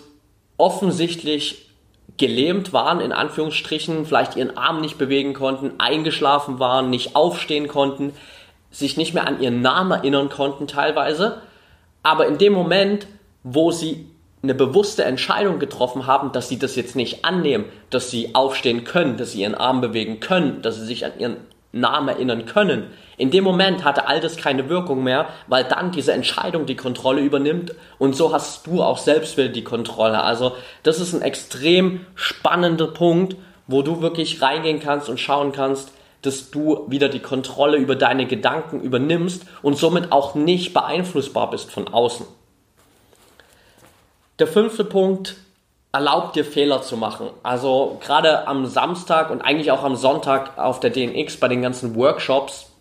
offensichtlich 0.58 1.70
gelähmt 2.18 2.72
waren, 2.72 3.02
in 3.02 3.12
Anführungsstrichen, 3.12 4.06
vielleicht 4.06 4.36
ihren 4.36 4.56
Arm 4.56 4.80
nicht 4.80 4.98
bewegen 4.98 5.34
konnten, 5.34 5.80
eingeschlafen 5.80 6.60
waren, 6.60 6.90
nicht 6.90 7.16
aufstehen 7.16 7.68
konnten, 7.68 8.14
sich 8.74 8.98
nicht 8.98 9.14
mehr 9.14 9.28
an 9.28 9.40
ihren 9.40 9.62
Namen 9.62 9.92
erinnern 9.92 10.28
konnten 10.28 10.68
teilweise, 10.68 11.42
aber 12.02 12.28
in 12.28 12.38
dem 12.38 12.52
Moment, 12.52 13.08
wo 13.44 13.72
sie 13.72 14.08
eine 14.42 14.54
bewusste 14.54 15.06
Entscheidung 15.06 15.60
getroffen 15.60 16.06
haben, 16.06 16.34
dass 16.34 16.50
sie 16.50 16.60
das 16.60 16.76
jetzt 16.76 16.98
nicht 16.98 17.24
annehmen, 17.24 17.64
dass 17.90 18.12
sie 18.12 18.36
aufstehen 18.36 18.84
können, 18.84 19.16
dass 19.16 19.32
sie 19.32 19.42
ihren 19.42 19.56
Arm 19.56 19.80
bewegen 19.80 20.20
können, 20.20 20.62
dass 20.62 20.76
sie 20.76 20.86
sich 20.86 21.06
an 21.06 21.14
ihren 21.18 21.38
Namen 21.72 22.10
erinnern 22.10 22.46
können. 22.46 22.88
In 23.18 23.32
dem 23.32 23.44
Moment 23.44 23.86
hatte 23.86 24.08
all 24.08 24.20
das 24.20 24.36
keine 24.36 24.70
Wirkung 24.70 25.04
mehr, 25.04 25.28
weil 25.48 25.64
dann 25.64 25.92
diese 25.92 26.12
Entscheidung 26.12 26.66
die 26.66 26.76
Kontrolle 26.76 27.22
übernimmt 27.22 27.74
und 28.00 28.16
so 28.16 28.34
hast 28.34 28.68
du 28.68 28.84
auch 28.84 28.98
selbst 28.98 29.38
wieder 29.38 29.50
die 29.50 29.64
Kontrolle. 29.64 30.22
Also 30.24 30.54
das 30.84 31.00
ist 31.00 31.14
ein 31.14 31.22
extrem 31.22 32.06
spannender 32.16 32.88
Punkt, 32.88 33.38
wo 33.68 33.82
du 33.82 34.02
wirklich 34.02 34.42
reingehen 34.42 34.82
kannst 34.82 35.10
und 35.10 35.20
schauen 35.20 35.54
kannst, 35.54 35.92
dass 36.24 36.50
du 36.52 36.86
wieder 36.90 37.10
die 37.10 37.20
Kontrolle 37.20 37.78
über 37.78 37.96
deine 37.96 38.26
Gedanken 38.26 38.82
übernimmst 38.82 39.46
und 39.62 39.78
somit 39.78 40.12
auch 40.12 40.36
nicht 40.36 40.74
beeinflussbar 40.74 41.50
bist 41.50 41.72
von 41.72 41.88
außen. 41.88 42.26
Der 44.40 44.48
fünfte 44.48 44.84
Punkt 44.84 45.36
erlaubt 45.92 46.36
dir 46.36 46.44
Fehler 46.44 46.82
zu 46.82 46.98
machen. 46.98 47.30
Also 47.44 48.00
gerade 48.04 48.48
am 48.48 48.66
Samstag 48.66 49.30
und 49.30 49.42
eigentlich 49.42 49.72
auch 49.72 49.84
am 49.84 49.96
Sonntag 49.96 50.58
auf 50.58 50.80
der 50.80 50.90
DNX 50.90 51.38
bei 51.38 51.48
den 51.48 51.62
ganzen 51.62 51.96
Workshops 51.96 52.72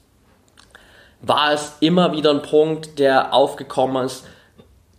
war 1.21 1.53
es 1.53 1.77
immer 1.81 2.13
wieder 2.13 2.31
ein 2.31 2.43
Punkt, 2.43 2.99
der 2.99 3.35
aufgekommen 3.35 4.07
ist, 4.07 4.25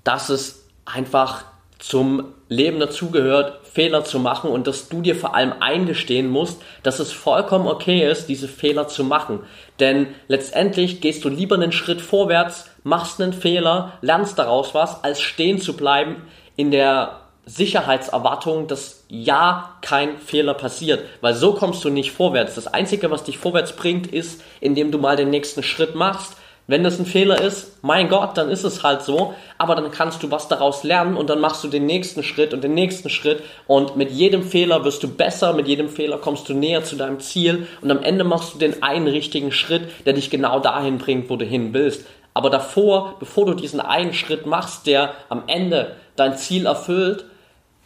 dass 0.04 0.30
es 0.30 0.66
einfach 0.86 1.44
zum 1.80 2.34
Leben 2.50 2.80
dazugehört, 2.80 3.60
Fehler 3.74 4.04
zu 4.04 4.20
machen 4.20 4.52
und 4.52 4.68
dass 4.68 4.88
du 4.88 5.02
dir 5.02 5.16
vor 5.16 5.36
allem 5.36 5.54
eingestehen 5.60 6.30
musst, 6.30 6.62
dass 6.84 7.00
es 7.00 7.12
vollkommen 7.12 7.68
okay 7.68 8.10
ist, 8.10 8.28
diese 8.28 8.48
Fehler 8.48 8.88
zu 8.88 9.04
machen. 9.04 9.40
Denn 9.80 10.08
letztendlich 10.28 11.02
gehst 11.02 11.26
du 11.26 11.30
lieber 11.30 11.56
einen 11.56 11.72
Schritt 11.72 12.00
vorwärts, 12.00 12.70
machst 12.84 13.20
einen 13.20 13.34
Fehler, 13.34 13.94
lernst 14.02 14.38
daraus 14.38 14.76
was, 14.76 15.04
als 15.04 15.22
stehen 15.22 15.60
zu 15.60 15.76
bleiben 15.76 16.18
in 16.56 16.70
der 16.70 17.22
Sicherheitserwartung, 17.46 18.68
dass 18.68 19.04
ja 19.10 19.76
kein 19.82 20.18
Fehler 20.18 20.54
passiert, 20.54 21.04
weil 21.22 21.34
so 21.34 21.54
kommst 21.54 21.84
du 21.84 21.90
nicht 21.90 22.12
vorwärts. 22.12 22.56
Das 22.56 22.68
Einzige, 22.68 23.12
was 23.12 23.24
dich 23.24 23.38
vorwärts 23.38 23.76
bringt, 23.76 24.08
ist, 24.08 24.42
indem 24.62 24.92
du 24.92 24.98
mal 24.98 25.18
den 25.18 25.30
nächsten 25.30 25.64
Schritt 25.64 25.96
machst. 25.96 26.38
Wenn 26.66 26.84
das 26.84 26.98
ein 26.98 27.06
Fehler 27.06 27.42
ist, 27.42 27.84
mein 27.84 28.08
Gott, 28.08 28.38
dann 28.38 28.50
ist 28.50 28.64
es 28.64 28.84
halt 28.84 29.02
so, 29.02 29.34
aber 29.58 29.76
dann 29.76 29.92
kannst 29.92 30.24
du 30.24 30.32
was 30.32 30.48
daraus 30.48 30.84
lernen 30.84 31.18
und 31.18 31.30
dann 31.30 31.42
machst 31.42 31.62
du 31.64 31.68
den 31.68 31.86
nächsten 31.86 32.24
Schritt 32.24 32.54
und 32.54 32.64
den 32.64 32.74
nächsten 32.74 33.10
Schritt 33.10 33.44
und 33.68 33.98
mit 33.98 34.12
jedem 34.12 34.44
Fehler 34.44 34.86
wirst 34.86 35.04
du 35.04 35.10
besser, 35.10 35.52
mit 35.52 35.68
jedem 35.68 35.90
Fehler 35.90 36.18
kommst 36.20 36.48
du 36.48 36.54
näher 36.54 36.84
zu 36.86 36.96
deinem 36.96 37.20
Ziel 37.20 37.68
und 37.82 37.92
am 37.92 38.02
Ende 38.02 38.24
machst 38.24 38.54
du 38.54 38.60
den 38.60 38.82
einen 38.82 39.08
richtigen 39.08 39.52
Schritt, 39.52 39.90
der 40.06 40.14
dich 40.14 40.30
genau 40.30 40.62
dahin 40.62 41.00
bringt, 41.00 41.30
wo 41.30 41.36
du 41.36 41.44
hin 41.44 41.74
willst. 41.74 42.06
Aber 42.34 42.50
davor, 42.50 43.18
bevor 43.20 43.46
du 43.46 43.54
diesen 43.56 43.82
einen 43.82 44.14
Schritt 44.14 44.46
machst, 44.46 44.88
der 44.88 45.14
am 45.28 45.44
Ende 45.48 45.98
dein 46.16 46.38
Ziel 46.38 46.66
erfüllt, 46.66 47.26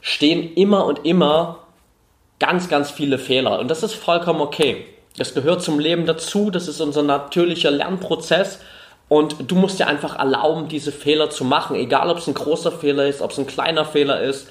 stehen 0.01 0.53
immer 0.53 0.85
und 0.85 1.03
immer 1.03 1.59
ganz, 2.39 2.69
ganz 2.69 2.91
viele 2.91 3.17
Fehler. 3.17 3.59
Und 3.59 3.69
das 3.69 3.81
ist 3.81 3.95
vollkommen 3.95 4.41
okay. 4.41 4.85
Das 5.17 5.33
gehört 5.33 5.61
zum 5.61 5.79
Leben 5.79 6.05
dazu. 6.05 6.49
Das 6.51 6.67
ist 6.67 6.79
unser 6.79 7.03
natürlicher 7.03 7.71
Lernprozess. 7.71 8.59
Und 9.09 9.51
du 9.51 9.55
musst 9.55 9.79
dir 9.79 9.87
einfach 9.87 10.17
erlauben, 10.17 10.67
diese 10.67 10.91
Fehler 10.91 11.29
zu 11.29 11.43
machen. 11.43 11.75
Egal, 11.75 12.09
ob 12.09 12.17
es 12.17 12.27
ein 12.27 12.33
großer 12.33 12.71
Fehler 12.71 13.07
ist, 13.07 13.21
ob 13.21 13.31
es 13.31 13.37
ein 13.37 13.47
kleiner 13.47 13.85
Fehler 13.85 14.21
ist. 14.21 14.47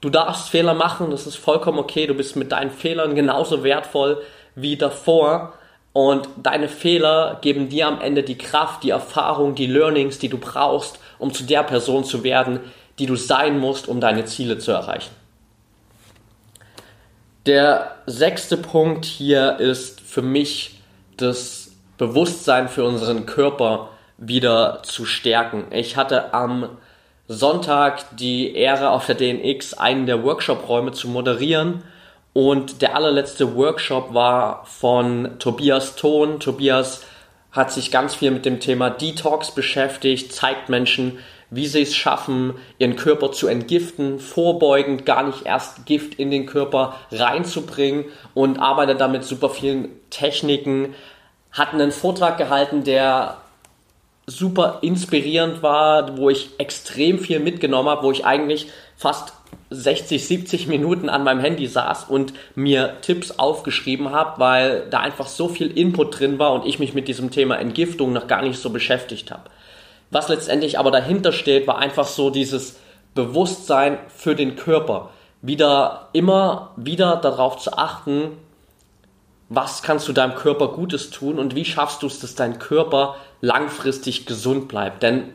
Du 0.00 0.08
darfst 0.08 0.50
Fehler 0.50 0.74
machen. 0.74 1.10
Das 1.10 1.26
ist 1.26 1.36
vollkommen 1.36 1.78
okay. 1.78 2.06
Du 2.06 2.14
bist 2.14 2.36
mit 2.36 2.52
deinen 2.52 2.70
Fehlern 2.70 3.14
genauso 3.14 3.64
wertvoll 3.64 4.22
wie 4.54 4.76
davor. 4.76 5.54
Und 5.92 6.28
deine 6.42 6.68
Fehler 6.68 7.38
geben 7.42 7.68
dir 7.68 7.88
am 7.88 8.00
Ende 8.00 8.22
die 8.22 8.38
Kraft, 8.38 8.82
die 8.82 8.90
Erfahrung, 8.90 9.54
die 9.54 9.66
Learnings, 9.66 10.18
die 10.18 10.28
du 10.28 10.38
brauchst, 10.38 10.98
um 11.18 11.34
zu 11.34 11.44
der 11.44 11.64
Person 11.64 12.04
zu 12.04 12.24
werden, 12.24 12.60
die 12.98 13.06
du 13.06 13.16
sein 13.16 13.58
musst, 13.58 13.88
um 13.88 14.00
deine 14.00 14.24
Ziele 14.24 14.58
zu 14.58 14.70
erreichen. 14.70 15.10
Der 17.46 17.96
sechste 18.06 18.56
Punkt 18.56 19.04
hier 19.04 19.58
ist 19.58 20.00
für 20.00 20.22
mich 20.22 20.80
das 21.16 21.72
Bewusstsein 21.98 22.68
für 22.68 22.84
unseren 22.84 23.26
Körper 23.26 23.90
wieder 24.16 24.82
zu 24.84 25.04
stärken. 25.04 25.64
Ich 25.72 25.96
hatte 25.96 26.34
am 26.34 26.68
Sonntag 27.26 28.16
die 28.16 28.54
Ehre 28.54 28.90
auf 28.90 29.06
der 29.06 29.16
DNX 29.16 29.74
einen 29.74 30.06
der 30.06 30.22
Workshop-Räume 30.22 30.92
zu 30.92 31.08
moderieren 31.08 31.82
und 32.32 32.80
der 32.80 32.94
allerletzte 32.94 33.56
Workshop 33.56 34.14
war 34.14 34.64
von 34.64 35.40
Tobias 35.40 35.96
Thon. 35.96 36.38
Tobias 36.38 37.02
hat 37.50 37.72
sich 37.72 37.90
ganz 37.90 38.14
viel 38.14 38.30
mit 38.30 38.46
dem 38.46 38.60
Thema 38.60 38.88
Detox 38.88 39.50
beschäftigt, 39.52 40.32
zeigt 40.32 40.68
Menschen, 40.68 41.18
wie 41.52 41.66
sie 41.66 41.82
es 41.82 41.94
schaffen, 41.94 42.54
ihren 42.78 42.96
Körper 42.96 43.30
zu 43.30 43.46
entgiften, 43.46 44.18
vorbeugend 44.18 45.04
gar 45.04 45.22
nicht 45.22 45.44
erst 45.44 45.84
Gift 45.84 46.14
in 46.14 46.30
den 46.30 46.46
Körper 46.46 46.96
reinzubringen 47.12 48.06
und 48.32 48.58
arbeitet 48.58 49.00
damit 49.00 49.22
super 49.22 49.50
vielen 49.50 49.90
Techniken. 50.08 50.94
Hat 51.52 51.74
einen 51.74 51.92
Vortrag 51.92 52.38
gehalten, 52.38 52.84
der 52.84 53.36
super 54.26 54.78
inspirierend 54.80 55.62
war, 55.62 56.16
wo 56.16 56.30
ich 56.30 56.50
extrem 56.56 57.18
viel 57.18 57.38
mitgenommen 57.38 57.90
habe, 57.90 58.04
wo 58.04 58.10
ich 58.10 58.24
eigentlich 58.24 58.68
fast 58.96 59.34
60, 59.68 60.24
70 60.24 60.66
Minuten 60.68 61.10
an 61.10 61.22
meinem 61.22 61.40
Handy 61.40 61.66
saß 61.66 62.04
und 62.04 62.32
mir 62.54 62.96
Tipps 63.02 63.32
aufgeschrieben 63.32 64.10
habe, 64.10 64.40
weil 64.40 64.86
da 64.88 65.00
einfach 65.00 65.26
so 65.26 65.48
viel 65.48 65.66
Input 65.76 66.18
drin 66.18 66.38
war 66.38 66.54
und 66.54 66.64
ich 66.64 66.78
mich 66.78 66.94
mit 66.94 67.08
diesem 67.08 67.30
Thema 67.30 67.58
Entgiftung 67.58 68.14
noch 68.14 68.26
gar 68.26 68.40
nicht 68.40 68.58
so 68.58 68.70
beschäftigt 68.70 69.30
habe. 69.30 69.50
Was 70.12 70.28
letztendlich 70.28 70.78
aber 70.78 70.90
dahinter 70.90 71.32
steht, 71.32 71.66
war 71.66 71.78
einfach 71.78 72.06
so 72.06 72.28
dieses 72.28 72.78
Bewusstsein 73.14 73.98
für 74.08 74.34
den 74.34 74.56
Körper. 74.56 75.10
Wieder 75.40 76.10
immer 76.12 76.72
wieder 76.76 77.16
darauf 77.16 77.56
zu 77.56 77.76
achten, 77.76 78.36
was 79.48 79.82
kannst 79.82 80.06
du 80.08 80.12
deinem 80.12 80.34
Körper 80.34 80.68
Gutes 80.68 81.10
tun 81.10 81.38
und 81.38 81.54
wie 81.54 81.64
schaffst 81.64 82.02
du 82.02 82.06
es, 82.06 82.20
dass 82.20 82.34
dein 82.34 82.58
Körper 82.58 83.16
langfristig 83.40 84.26
gesund 84.26 84.68
bleibt. 84.68 85.02
Denn 85.02 85.32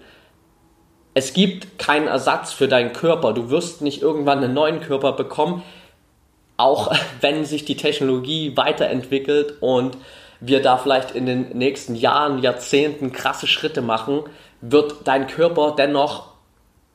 es 1.16 1.34
gibt 1.34 1.80
keinen 1.80 2.08
Ersatz 2.08 2.54
für 2.54 2.68
deinen 2.68 2.94
Körper. 2.94 3.34
Du 3.34 3.50
wirst 3.50 3.82
nicht 3.82 4.04
irgendwann 4.04 4.44
einen 4.44 4.54
neuen 4.54 4.80
Körper 4.80 5.14
bekommen, 5.14 5.64
auch 6.56 6.96
wenn 7.22 7.46
sich 7.46 7.66
die 7.66 7.78
Technologie 7.78 8.56
weiterentwickelt 8.56 9.56
und 9.60 9.98
wir 10.39 10.62
da 10.62 10.77
vielleicht 10.77 11.12
in 11.12 11.25
den 11.25 11.58
nächsten 11.58 11.96
Jahren, 11.96 12.39
Jahrzehnten 12.39 13.12
krasse 13.12 13.48
Schritte 13.48 13.82
machen, 13.82 14.24
wird 14.62 14.96
dein 15.06 15.27
Körper 15.27 15.75
dennoch 15.77 16.27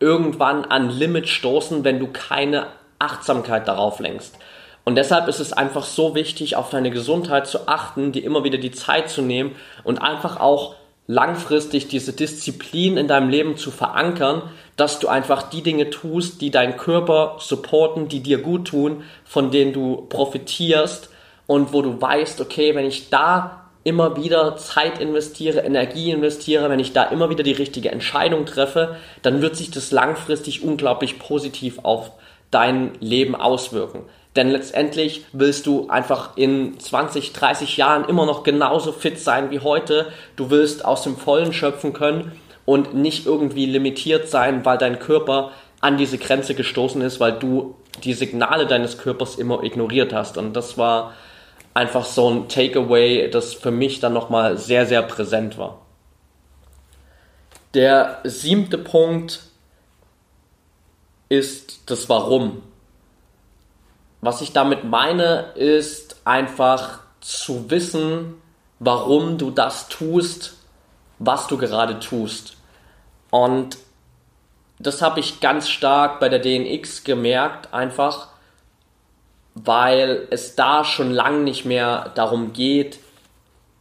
irgendwann 0.01 0.65
an 0.65 0.91
Limit 0.91 1.29
stoßen, 1.29 1.85
wenn 1.85 1.99
du 1.99 2.09
keine 2.09 2.67
Achtsamkeit 2.99 3.69
darauf 3.69 4.01
lenkst. 4.01 4.37
Und 4.85 4.97
deshalb 4.97 5.29
ist 5.29 5.39
es 5.39 5.53
einfach 5.53 5.85
so 5.85 6.15
wichtig, 6.15 6.57
auf 6.57 6.71
deine 6.71 6.91
Gesundheit 6.91 7.47
zu 7.47 7.69
achten, 7.69 8.11
dir 8.11 8.25
immer 8.25 8.43
wieder 8.43 8.59
die 8.59 8.73
Zeit 8.73 9.11
zu 9.11 9.23
nehmen 9.23 9.55
und 9.85 9.99
einfach 9.99 10.41
auch 10.41 10.75
langfristig 11.07 11.89
diese 11.89 12.13
Disziplin 12.13 12.97
in 12.97 13.07
deinem 13.07 13.29
Leben 13.29 13.57
zu 13.57 13.71
verankern, 13.71 14.43
dass 14.77 14.99
du 14.99 15.09
einfach 15.09 15.51
die 15.51 15.63
Dinge 15.63 15.91
tust, 15.91 16.41
die 16.41 16.51
deinen 16.51 16.77
Körper 16.77 17.37
supporten, 17.39 18.09
die 18.09 18.21
dir 18.21 18.39
gut 18.39 18.69
tun, 18.69 19.05
von 19.25 19.51
denen 19.51 19.73
du 19.73 20.07
profitierst 20.09 21.11
und 21.53 21.75
wo 21.75 21.83
du 21.83 22.01
weißt, 22.01 22.41
okay, 22.41 22.75
wenn 22.75 22.87
ich 22.87 23.11
da 23.11 23.67
immer 23.85 24.17
wieder 24.17 24.57
Zeit 24.57 24.99
investiere, 24.99 25.61
Energie 25.61 26.11
investiere, 26.11 26.71
wenn 26.71 26.79
ich 26.79 26.95
da 26.95 27.03
immer 27.03 27.29
wieder 27.29 27.43
die 27.43 27.53
richtige 27.53 27.93
Entscheidung 27.93 28.47
treffe, 28.47 28.97
dann 29.21 29.43
wird 29.43 29.57
sich 29.57 29.71
das 29.71 29.91
langfristig 29.91 30.65
unglaublich 30.65 31.19
positiv 31.19 31.81
auf 31.83 32.13
dein 32.51 32.93
Leben 33.01 33.35
auswirken. 33.35 34.05
Denn 34.35 34.49
letztendlich 34.49 35.27
willst 35.35 35.67
du 35.67 35.91
einfach 35.91 36.39
in 36.39 36.81
20, 36.81 37.35
30 37.35 37.77
Jahren 37.77 38.07
immer 38.09 38.25
noch 38.25 38.45
genauso 38.45 38.91
fit 38.91 39.21
sein 39.21 39.51
wie 39.51 39.61
heute. 39.61 40.07
Du 40.37 40.49
willst 40.49 40.87
aus 40.87 41.03
dem 41.03 41.19
Vollen 41.19 41.53
schöpfen 41.53 41.93
können 41.93 42.33
und 42.65 42.95
nicht 42.95 43.27
irgendwie 43.27 43.67
limitiert 43.67 44.31
sein, 44.31 44.65
weil 44.65 44.79
dein 44.79 44.99
Körper 44.99 45.51
an 45.83 45.99
diese 45.99 46.17
Grenze 46.17 46.55
gestoßen 46.55 47.03
ist, 47.03 47.21
weil 47.21 47.33
du 47.33 47.75
die 48.05 48.15
Signale 48.15 48.67
deines 48.67 48.97
Körpers 48.97 49.37
immer 49.37 49.63
ignoriert 49.63 50.15
hast. 50.15 50.39
Und 50.39 50.55
das 50.55 50.79
war 50.79 51.13
einfach 51.75 52.05
so 52.05 52.29
ein 52.29 52.49
Takeaway, 52.49 53.31
das 53.31 53.55
für 53.55 53.71
mich 53.71 54.01
dann 54.01 54.13
nochmal 54.13 54.59
sehr, 54.59 54.87
sehr 54.87 55.03
präsent 55.03 55.59
war. 55.59 55.81
Der 57.75 58.21
siebte 58.25 58.77
Punkt 58.79 59.41
ist 61.29 61.91
das 61.91 62.09
Warum. 62.09 62.63
Was 64.21 64.43
ich 64.43 64.53
damit 64.53 64.85
meine, 64.85 65.53
ist 65.55 66.21
einfach 66.25 67.01
zu 67.21 67.71
wissen, 67.71 68.35
warum 68.79 69.39
du 69.39 69.51
das 69.51 69.89
tust, 69.89 70.55
was 71.19 71.47
du 71.47 71.57
gerade 71.57 71.99
tust. 72.01 72.57
Und 73.31 73.79
das 74.79 75.01
habe 75.01 75.21
ich 75.21 75.41
ganz 75.41 75.69
stark 75.69 76.21
bei 76.21 76.29
der 76.29 76.41
DNX 76.41 77.05
gemerkt, 77.05 77.73
einfach 77.73 78.29
weil 79.55 80.27
es 80.31 80.55
da 80.55 80.85
schon 80.85 81.11
lange 81.11 81.41
nicht 81.41 81.65
mehr 81.65 82.11
darum 82.15 82.53
geht, 82.53 82.99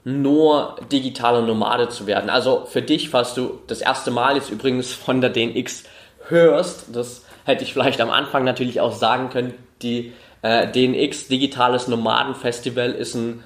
nur 0.04 0.78
digitaler 0.92 1.42
Nomade 1.42 1.90
zu 1.90 2.08
werden. 2.08 2.30
Also 2.30 2.66
für 2.66 2.82
dich, 2.82 3.10
falls 3.10 3.34
du 3.34 3.60
das 3.68 3.82
erste 3.82 4.12
Mal 4.12 4.36
jetzt 4.36 4.50
übrigens 4.50 4.94
von 4.94 5.22
der 5.22 5.30
DNX 5.30 5.84
hörst, 6.28 6.86
das 6.96 7.26
hätte 7.46 7.64
ich 7.64 7.74
vielleicht 7.74 8.02
am 8.02 8.10
Anfang 8.10 8.44
natürlich 8.44 8.82
auch 8.82 8.94
sagen 8.94 9.30
können, 9.30 9.54
die 9.82 10.14
äh, 10.42 10.68
DNX 10.68 11.28
Digitales 11.28 11.88
Nomaden 11.88 12.36
Festival 12.36 12.92
ist 12.92 13.16
ein 13.16 13.44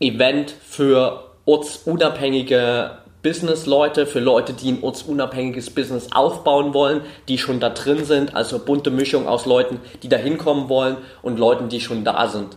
Event 0.00 0.50
für 0.50 1.30
ortsunabhängige 1.44 2.98
Business-Leute, 3.22 4.06
für 4.06 4.20
Leute, 4.20 4.52
die 4.52 4.72
ein 4.72 4.82
ortsunabhängiges 4.82 5.70
Business 5.70 6.12
aufbauen 6.12 6.74
wollen, 6.74 7.02
die 7.28 7.38
schon 7.38 7.60
da 7.60 7.70
drin 7.70 8.04
sind, 8.04 8.34
also 8.34 8.58
bunte 8.58 8.90
Mischung 8.90 9.26
aus 9.26 9.46
Leuten, 9.46 9.80
die 10.02 10.08
da 10.08 10.16
hinkommen 10.16 10.68
wollen 10.68 10.96
und 11.22 11.38
Leuten, 11.38 11.68
die 11.68 11.80
schon 11.80 12.04
da 12.04 12.28
sind. 12.28 12.56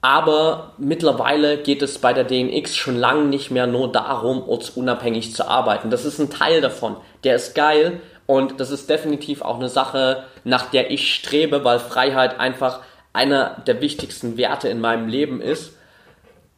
Aber 0.00 0.72
mittlerweile 0.76 1.56
geht 1.56 1.80
es 1.80 1.98
bei 1.98 2.12
der 2.12 2.24
DNX 2.24 2.76
schon 2.76 2.96
lange 2.96 3.24
nicht 3.24 3.50
mehr 3.50 3.66
nur 3.66 3.90
darum, 3.90 4.46
ortsunabhängig 4.46 5.34
zu 5.34 5.48
arbeiten. 5.48 5.88
Das 5.88 6.04
ist 6.04 6.18
ein 6.18 6.28
Teil 6.28 6.60
davon. 6.60 6.96
Der 7.22 7.36
ist 7.36 7.54
geil, 7.54 8.00
und 8.26 8.60
das 8.60 8.70
ist 8.70 8.88
definitiv 8.88 9.42
auch 9.42 9.56
eine 9.56 9.68
Sache, 9.68 10.24
nach 10.44 10.70
der 10.70 10.90
ich 10.90 11.14
strebe, 11.14 11.64
weil 11.64 11.78
Freiheit 11.78 12.40
einfach 12.40 12.80
einer 13.12 13.62
der 13.66 13.80
wichtigsten 13.80 14.36
Werte 14.36 14.68
in 14.68 14.80
meinem 14.80 15.08
Leben 15.08 15.40
ist. 15.40 15.72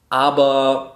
Aber 0.08 0.95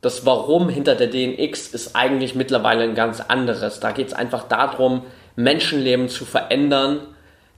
das 0.00 0.24
Warum 0.24 0.68
hinter 0.68 0.94
der 0.94 1.08
DNX 1.08 1.68
ist 1.68 1.94
eigentlich 1.94 2.34
mittlerweile 2.34 2.84
ein 2.84 2.94
ganz 2.94 3.20
anderes. 3.20 3.80
Da 3.80 3.92
geht 3.92 4.08
es 4.08 4.12
einfach 4.14 4.44
darum, 4.44 5.02
Menschenleben 5.36 6.08
zu 6.08 6.24
verändern. 6.24 7.00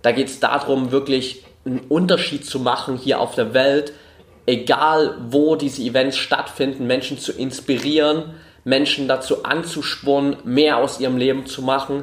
Da 0.02 0.12
geht 0.12 0.28
es 0.28 0.40
darum, 0.40 0.90
wirklich 0.90 1.44
einen 1.64 1.80
Unterschied 1.80 2.44
zu 2.44 2.58
machen 2.58 2.96
hier 2.96 3.20
auf 3.20 3.36
der 3.36 3.54
Welt, 3.54 3.92
egal 4.46 5.16
wo 5.28 5.54
diese 5.54 5.82
Events 5.82 6.16
stattfinden, 6.16 6.88
Menschen 6.88 7.18
zu 7.18 7.32
inspirieren, 7.32 8.34
Menschen 8.64 9.06
dazu 9.06 9.44
anzuspornen, 9.44 10.36
mehr 10.44 10.78
aus 10.78 10.98
ihrem 10.98 11.16
Leben 11.16 11.46
zu 11.46 11.62
machen. 11.62 12.02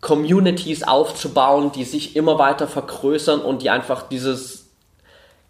Communities 0.00 0.84
aufzubauen, 0.84 1.72
die 1.72 1.82
sich 1.82 2.14
immer 2.14 2.38
weiter 2.38 2.68
vergrößern 2.68 3.40
und 3.40 3.62
die 3.62 3.70
einfach 3.70 4.08
dieses 4.08 4.70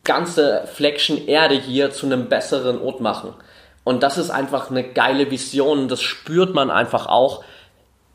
ganze 0.05 0.67
Fleckchen 0.73 1.29
Erde 1.29 1.55
hier 1.55 1.91
zu 1.91 2.07
einem 2.07 2.31
besseren 2.31 2.81
Ort 2.81 3.01
machen. 3.01 3.35
Und 3.89 4.03
das 4.03 4.19
ist 4.19 4.29
einfach 4.29 4.71
eine 4.71 4.85
geile 4.85 5.31
Vision. 5.31 5.89
Das 5.89 6.03
spürt 6.03 6.53
man 6.53 6.71
einfach 6.71 7.07
auch, 7.07 7.43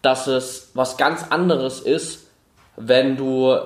dass 0.03 0.27
es 0.27 0.70
was 0.75 0.98
ganz 0.98 1.25
anderes 1.32 1.80
ist, 1.80 2.27
wenn 2.75 3.18
du 3.18 3.58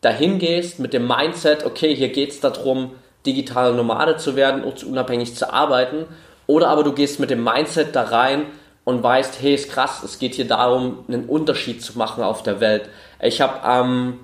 dahin 0.00 0.38
gehst 0.38 0.78
mit 0.78 0.92
dem 0.92 1.08
Mindset, 1.08 1.66
okay, 1.66 1.92
hier 1.92 2.10
geht 2.10 2.30
es 2.30 2.38
darum, 2.38 2.92
digitale 3.26 3.74
Nomade 3.74 4.16
zu 4.16 4.36
werden, 4.36 4.62
unabhängig 4.62 5.34
zu 5.34 5.52
arbeiten. 5.52 6.06
Oder 6.46 6.68
aber 6.68 6.84
du 6.84 6.92
gehst 6.92 7.18
mit 7.18 7.30
dem 7.30 7.42
Mindset 7.42 7.96
da 7.96 8.04
rein 8.04 8.44
und 8.84 9.02
weißt, 9.02 9.42
hey, 9.42 9.54
ist 9.54 9.72
krass, 9.72 10.04
es 10.04 10.20
geht 10.20 10.36
hier 10.36 10.46
darum, 10.46 11.04
einen 11.08 11.24
Unterschied 11.24 11.82
zu 11.82 11.98
machen 11.98 12.22
auf 12.22 12.44
der 12.44 12.60
Welt. 12.60 12.88
Ich 13.20 13.40
habe 13.40 13.60
am 13.64 14.20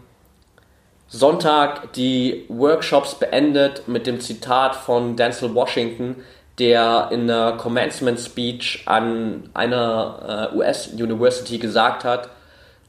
Sonntag 1.09 1.93
die 1.95 2.45
Workshops 2.49 3.17
beendet 3.17 3.89
mit 3.89 4.07
dem 4.07 4.21
Zitat 4.21 4.77
von 4.77 5.17
Denzel 5.17 5.57
Washington, 5.57 6.23
der 6.59 7.09
in 7.11 7.27
der 7.27 7.53
Commencement 7.53 8.19
Speech 8.19 8.83
an 8.87 9.51
einer 9.55 10.51
äh, 10.53 10.57
US 10.57 10.89
University 10.89 11.59
gesagt 11.59 12.05
hat, 12.05 12.29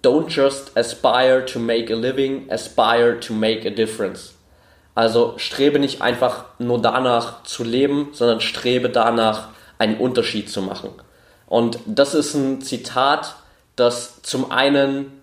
Don't 0.01 0.29
just 0.29 0.77
aspire 0.77 1.45
to 1.45 1.59
make 1.59 1.91
a 1.91 1.95
living, 1.95 2.49
aspire 2.49 3.19
to 3.19 3.33
make 3.33 3.67
a 3.67 3.71
difference. 3.71 4.33
Also 4.95 5.33
strebe 5.37 5.77
nicht 5.77 6.01
einfach 6.01 6.45
nur 6.57 6.81
danach 6.81 7.43
zu 7.43 7.63
leben, 7.63 8.09
sondern 8.13 8.39
strebe 8.39 8.89
danach, 8.89 9.49
einen 9.77 9.97
Unterschied 9.97 10.49
zu 10.49 10.61
machen. 10.61 10.89
Und 11.47 11.79
das 11.85 12.13
ist 12.13 12.33
ein 12.33 12.61
Zitat, 12.61 13.35
das 13.75 14.21
zum 14.21 14.51
einen 14.51 15.21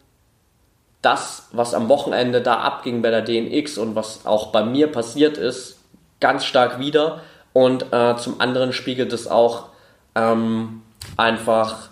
das, 1.03 1.49
was 1.53 1.75
am 1.75 1.89
Wochenende 1.89 2.41
da 2.41 2.61
abging 2.61 3.03
bei 3.03 3.11
der 3.11 3.23
DNX 3.23 3.79
und 3.79 3.95
was 3.95 4.27
auch 4.27 4.51
bei 4.51 4.65
mir 4.65 4.91
passiert 4.91 5.37
ist, 5.37 5.79
ganz 6.21 6.45
stark 6.45 6.79
wieder. 6.79 7.21
Und 7.57 7.91
äh, 7.91 8.15
zum 8.19 8.39
anderen 8.39 8.75
spiegelt 8.75 9.15
es 9.15 9.27
auch 9.27 9.69
ähm, 10.15 10.83
einfach 11.17 11.89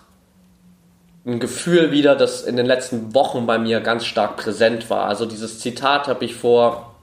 ein 1.25 1.39
Gefühl 1.39 1.89
wieder, 1.89 2.15
das 2.15 2.43
in 2.43 2.55
den 2.55 2.67
letzten 2.67 3.15
Wochen 3.15 3.47
bei 3.47 3.57
mir 3.57 3.79
ganz 3.79 4.05
stark 4.05 4.37
präsent 4.37 4.91
war. 4.91 5.07
Also 5.07 5.25
dieses 5.25 5.59
Zitat 5.59 6.07
habe 6.07 6.23
ich 6.23 6.35
vor 6.35 6.93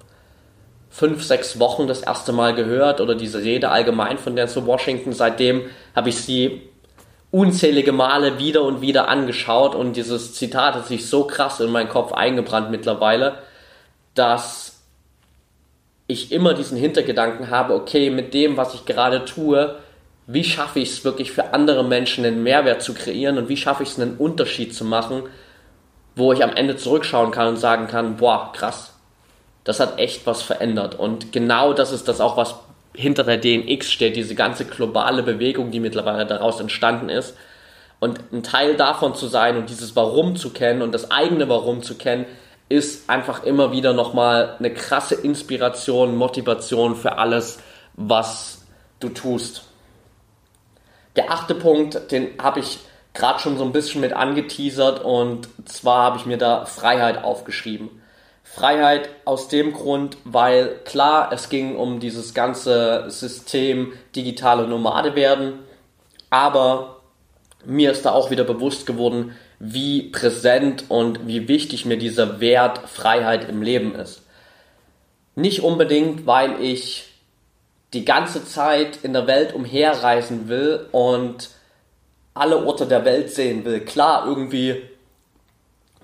fünf, 0.90 1.24
sechs 1.24 1.58
Wochen 1.58 1.88
das 1.88 2.02
erste 2.02 2.30
Mal 2.30 2.54
gehört 2.54 3.00
oder 3.00 3.16
diese 3.16 3.42
Rede 3.42 3.70
allgemein 3.70 4.16
von 4.16 4.36
Denzel 4.36 4.64
Washington. 4.64 5.12
Seitdem 5.12 5.62
habe 5.96 6.10
ich 6.10 6.18
sie 6.18 6.62
unzählige 7.32 7.90
Male 7.90 8.38
wieder 8.38 8.62
und 8.62 8.80
wieder 8.80 9.08
angeschaut 9.08 9.74
und 9.74 9.96
dieses 9.96 10.34
Zitat 10.34 10.76
hat 10.76 10.86
sich 10.86 11.08
so 11.08 11.24
krass 11.24 11.58
in 11.58 11.72
meinen 11.72 11.88
Kopf 11.88 12.12
eingebrannt 12.12 12.70
mittlerweile, 12.70 13.38
dass 14.14 14.71
ich 16.12 16.32
immer 16.32 16.54
diesen 16.54 16.78
Hintergedanken 16.78 17.50
habe, 17.50 17.74
okay, 17.74 18.10
mit 18.10 18.34
dem, 18.34 18.56
was 18.56 18.74
ich 18.74 18.84
gerade 18.84 19.24
tue, 19.24 19.76
wie 20.26 20.44
schaffe 20.44 20.80
ich 20.80 20.90
es 20.90 21.04
wirklich 21.04 21.32
für 21.32 21.52
andere 21.52 21.84
Menschen 21.84 22.24
einen 22.24 22.42
Mehrwert 22.42 22.82
zu 22.82 22.94
kreieren 22.94 23.38
und 23.38 23.48
wie 23.48 23.56
schaffe 23.56 23.82
ich 23.82 23.90
es 23.90 24.00
einen 24.00 24.16
Unterschied 24.16 24.74
zu 24.74 24.84
machen, 24.84 25.24
wo 26.14 26.32
ich 26.32 26.42
am 26.42 26.54
Ende 26.54 26.76
zurückschauen 26.76 27.30
kann 27.30 27.48
und 27.48 27.56
sagen 27.56 27.86
kann, 27.86 28.16
boah, 28.16 28.52
krass, 28.52 28.94
das 29.64 29.80
hat 29.80 29.98
echt 29.98 30.26
was 30.26 30.42
verändert. 30.42 30.98
Und 30.98 31.32
genau 31.32 31.72
das 31.72 31.92
ist 31.92 32.08
das 32.08 32.20
auch, 32.20 32.36
was 32.36 32.56
hinter 32.94 33.24
der 33.24 33.38
DNX 33.38 33.90
steht, 33.90 34.16
diese 34.16 34.34
ganze 34.34 34.64
globale 34.64 35.22
Bewegung, 35.22 35.70
die 35.70 35.80
mittlerweile 35.80 36.26
daraus 36.26 36.60
entstanden 36.60 37.08
ist. 37.08 37.36
Und 38.00 38.20
ein 38.32 38.42
Teil 38.42 38.76
davon 38.76 39.14
zu 39.14 39.28
sein 39.28 39.56
und 39.56 39.70
dieses 39.70 39.94
Warum 39.96 40.36
zu 40.36 40.50
kennen 40.50 40.82
und 40.82 40.92
das 40.92 41.10
eigene 41.10 41.48
Warum 41.48 41.82
zu 41.82 41.96
kennen, 41.96 42.26
ist 42.68 43.10
einfach 43.10 43.44
immer 43.44 43.72
wieder 43.72 43.92
nochmal 43.92 44.56
eine 44.58 44.72
krasse 44.72 45.14
Inspiration, 45.14 46.16
Motivation 46.16 46.96
für 46.96 47.18
alles, 47.18 47.58
was 47.94 48.62
du 49.00 49.10
tust. 49.10 49.64
Der 51.16 51.30
achte 51.30 51.54
Punkt, 51.54 52.10
den 52.10 52.30
habe 52.38 52.60
ich 52.60 52.78
gerade 53.14 53.38
schon 53.38 53.58
so 53.58 53.64
ein 53.64 53.72
bisschen 53.72 54.00
mit 54.00 54.12
angeteasert 54.12 55.04
und 55.04 55.48
zwar 55.66 56.02
habe 56.04 56.16
ich 56.16 56.26
mir 56.26 56.38
da 56.38 56.64
Freiheit 56.64 57.22
aufgeschrieben. 57.22 57.90
Freiheit 58.42 59.08
aus 59.24 59.48
dem 59.48 59.72
Grund, 59.72 60.16
weil 60.24 60.80
klar, 60.84 61.30
es 61.32 61.48
ging 61.48 61.76
um 61.76 62.00
dieses 62.00 62.34
ganze 62.34 63.04
System 63.08 63.92
digitale 64.14 64.66
Nomade 64.66 65.14
werden, 65.14 65.60
aber 66.30 67.00
mir 67.64 67.92
ist 67.92 68.04
da 68.04 68.12
auch 68.12 68.30
wieder 68.30 68.44
bewusst 68.44 68.86
geworden, 68.86 69.36
wie 69.64 70.10
präsent 70.10 70.86
und 70.88 71.28
wie 71.28 71.46
wichtig 71.46 71.86
mir 71.86 71.96
dieser 71.96 72.40
Wert 72.40 72.80
Freiheit 72.88 73.48
im 73.48 73.62
Leben 73.62 73.94
ist. 73.94 74.22
Nicht 75.36 75.62
unbedingt, 75.62 76.26
weil 76.26 76.60
ich 76.60 77.04
die 77.92 78.04
ganze 78.04 78.44
Zeit 78.44 78.98
in 79.04 79.12
der 79.12 79.28
Welt 79.28 79.54
umherreisen 79.54 80.48
will 80.48 80.88
und 80.90 81.50
alle 82.34 82.66
Orte 82.66 82.86
der 82.86 83.04
Welt 83.04 83.30
sehen 83.30 83.64
will. 83.64 83.78
Klar, 83.78 84.26
irgendwie 84.26 84.82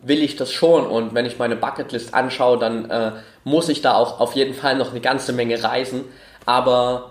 will 0.03 0.23
ich 0.23 0.37
das 0.37 0.53
schon 0.53 0.87
und 0.87 1.15
wenn 1.15 1.27
ich 1.27 1.41
meine 1.41 1.57
Bucketlist 1.57 2.15
anschaue, 2.15 2.59
dann 2.61 2.89
äh, 2.89 3.13
muss 3.43 3.69
ich 3.69 3.83
da 3.83 3.95
auch 3.95 4.21
auf 4.21 4.37
jeden 4.37 4.55
Fall 4.55 4.77
noch 4.77 4.93
eine 4.93 5.01
ganze 5.01 5.33
Menge 5.33 5.65
reisen. 5.65 6.05
Aber 6.47 7.11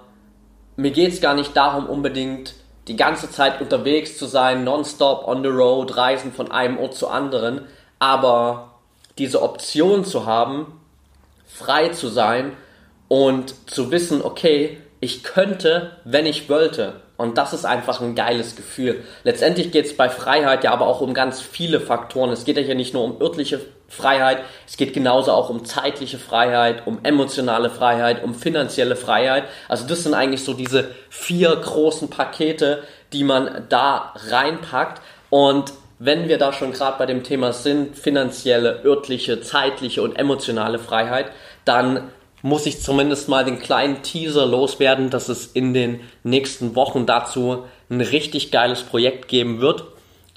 mir 0.77 0.91
geht 0.91 1.11
es 1.11 1.19
gar 1.19 1.33
nicht 1.33 1.57
darum, 1.57 1.87
unbedingt 1.87 2.53
die 2.87 2.95
ganze 2.95 3.29
Zeit 3.29 3.61
unterwegs 3.61 4.17
zu 4.17 4.25
sein, 4.25 4.63
nonstop 4.63 5.27
on 5.27 5.43
the 5.43 5.49
road, 5.49 5.97
reisen 5.97 6.31
von 6.31 6.51
einem 6.51 6.77
Ort 6.77 6.95
zu 6.95 7.07
anderen. 7.07 7.65
Aber 7.99 8.75
diese 9.17 9.41
Option 9.41 10.05
zu 10.05 10.25
haben, 10.25 10.79
frei 11.45 11.89
zu 11.89 12.07
sein 12.07 12.53
und 13.07 13.55
zu 13.69 13.91
wissen, 13.91 14.21
okay, 14.21 14.77
ich 14.99 15.23
könnte, 15.23 15.97
wenn 16.03 16.25
ich 16.25 16.49
wollte. 16.49 17.01
Und 17.17 17.39
das 17.39 17.51
ist 17.51 17.65
einfach 17.65 17.99
ein 17.99 18.13
geiles 18.13 18.55
Gefühl. 18.55 19.03
Letztendlich 19.23 19.71
geht 19.71 19.85
es 19.85 19.97
bei 19.97 20.07
Freiheit 20.07 20.63
ja 20.63 20.71
aber 20.71 20.85
auch 20.85 21.01
um 21.01 21.15
ganz 21.15 21.41
viele 21.41 21.79
Faktoren. 21.79 22.29
Es 22.29 22.45
geht 22.45 22.57
ja 22.57 22.63
hier 22.63 22.75
nicht 22.75 22.93
nur 22.93 23.03
um 23.03 23.19
örtliche 23.19 23.59
Freiheit, 23.87 24.39
es 24.67 24.77
geht 24.77 24.93
genauso 24.93 25.31
auch 25.31 25.49
um 25.49 25.65
zeitliche 25.65 26.19
Freiheit, 26.19 26.85
um 26.85 26.99
emotionale 27.03 27.69
Freiheit, 27.69 28.23
um 28.23 28.35
finanzielle 28.35 28.95
Freiheit. 28.95 29.45
Also 29.67 29.87
das 29.87 30.03
sind 30.03 30.13
eigentlich 30.13 30.43
so 30.43 30.53
diese 30.53 30.91
vier 31.09 31.55
großen 31.55 32.09
Pakete, 32.09 32.83
die 33.13 33.23
man 33.23 33.65
da 33.69 34.13
reinpackt. 34.29 35.01
Und 35.29 35.73
wenn 35.99 36.27
wir 36.27 36.37
da 36.37 36.53
schon 36.53 36.73
gerade 36.73 36.97
bei 36.99 37.05
dem 37.05 37.23
Thema 37.23 37.53
sind, 37.53 37.97
finanzielle, 37.97 38.83
örtliche, 38.83 39.41
zeitliche 39.41 40.03
und 40.03 40.19
emotionale 40.19 40.77
Freiheit, 40.77 41.31
dann 41.65 42.11
muss 42.41 42.65
ich 42.65 42.81
zumindest 42.81 43.29
mal 43.29 43.45
den 43.45 43.59
kleinen 43.59 44.03
Teaser 44.03 44.45
loswerden, 44.45 45.09
dass 45.09 45.29
es 45.29 45.47
in 45.47 45.73
den 45.73 46.01
nächsten 46.23 46.75
Wochen 46.75 47.05
dazu 47.05 47.63
ein 47.89 48.01
richtig 48.01 48.51
geiles 48.51 48.83
Projekt 48.83 49.27
geben 49.27 49.59
wird. 49.59 49.83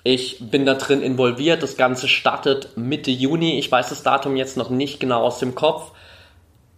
Ich 0.03 0.39
bin 0.41 0.65
da 0.65 0.75
drin 0.75 1.03
involviert. 1.03 1.63
Das 1.63 1.77
Ganze 1.77 2.09
startet 2.09 2.77
Mitte 2.77 3.11
Juni. 3.11 3.59
Ich 3.59 3.71
weiß 3.71 3.91
das 3.91 4.03
Datum 4.03 4.37
jetzt 4.37 4.57
noch 4.57 4.71
nicht 4.71 4.99
genau 4.99 5.23
aus 5.23 5.39
dem 5.39 5.55
Kopf, 5.55 5.93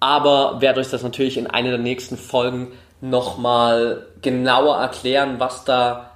aber 0.01 0.61
werde 0.61 0.81
euch 0.81 0.91
das 0.91 1.05
natürlich 1.05 1.37
in 1.37 1.47
einer 1.47 1.71
der 1.71 1.79
nächsten 1.79 2.17
Folgen 2.17 2.73
nochmal 3.01 4.07
genauer 4.23 4.77
erklären, 4.77 5.39
was 5.39 5.65
da 5.65 6.12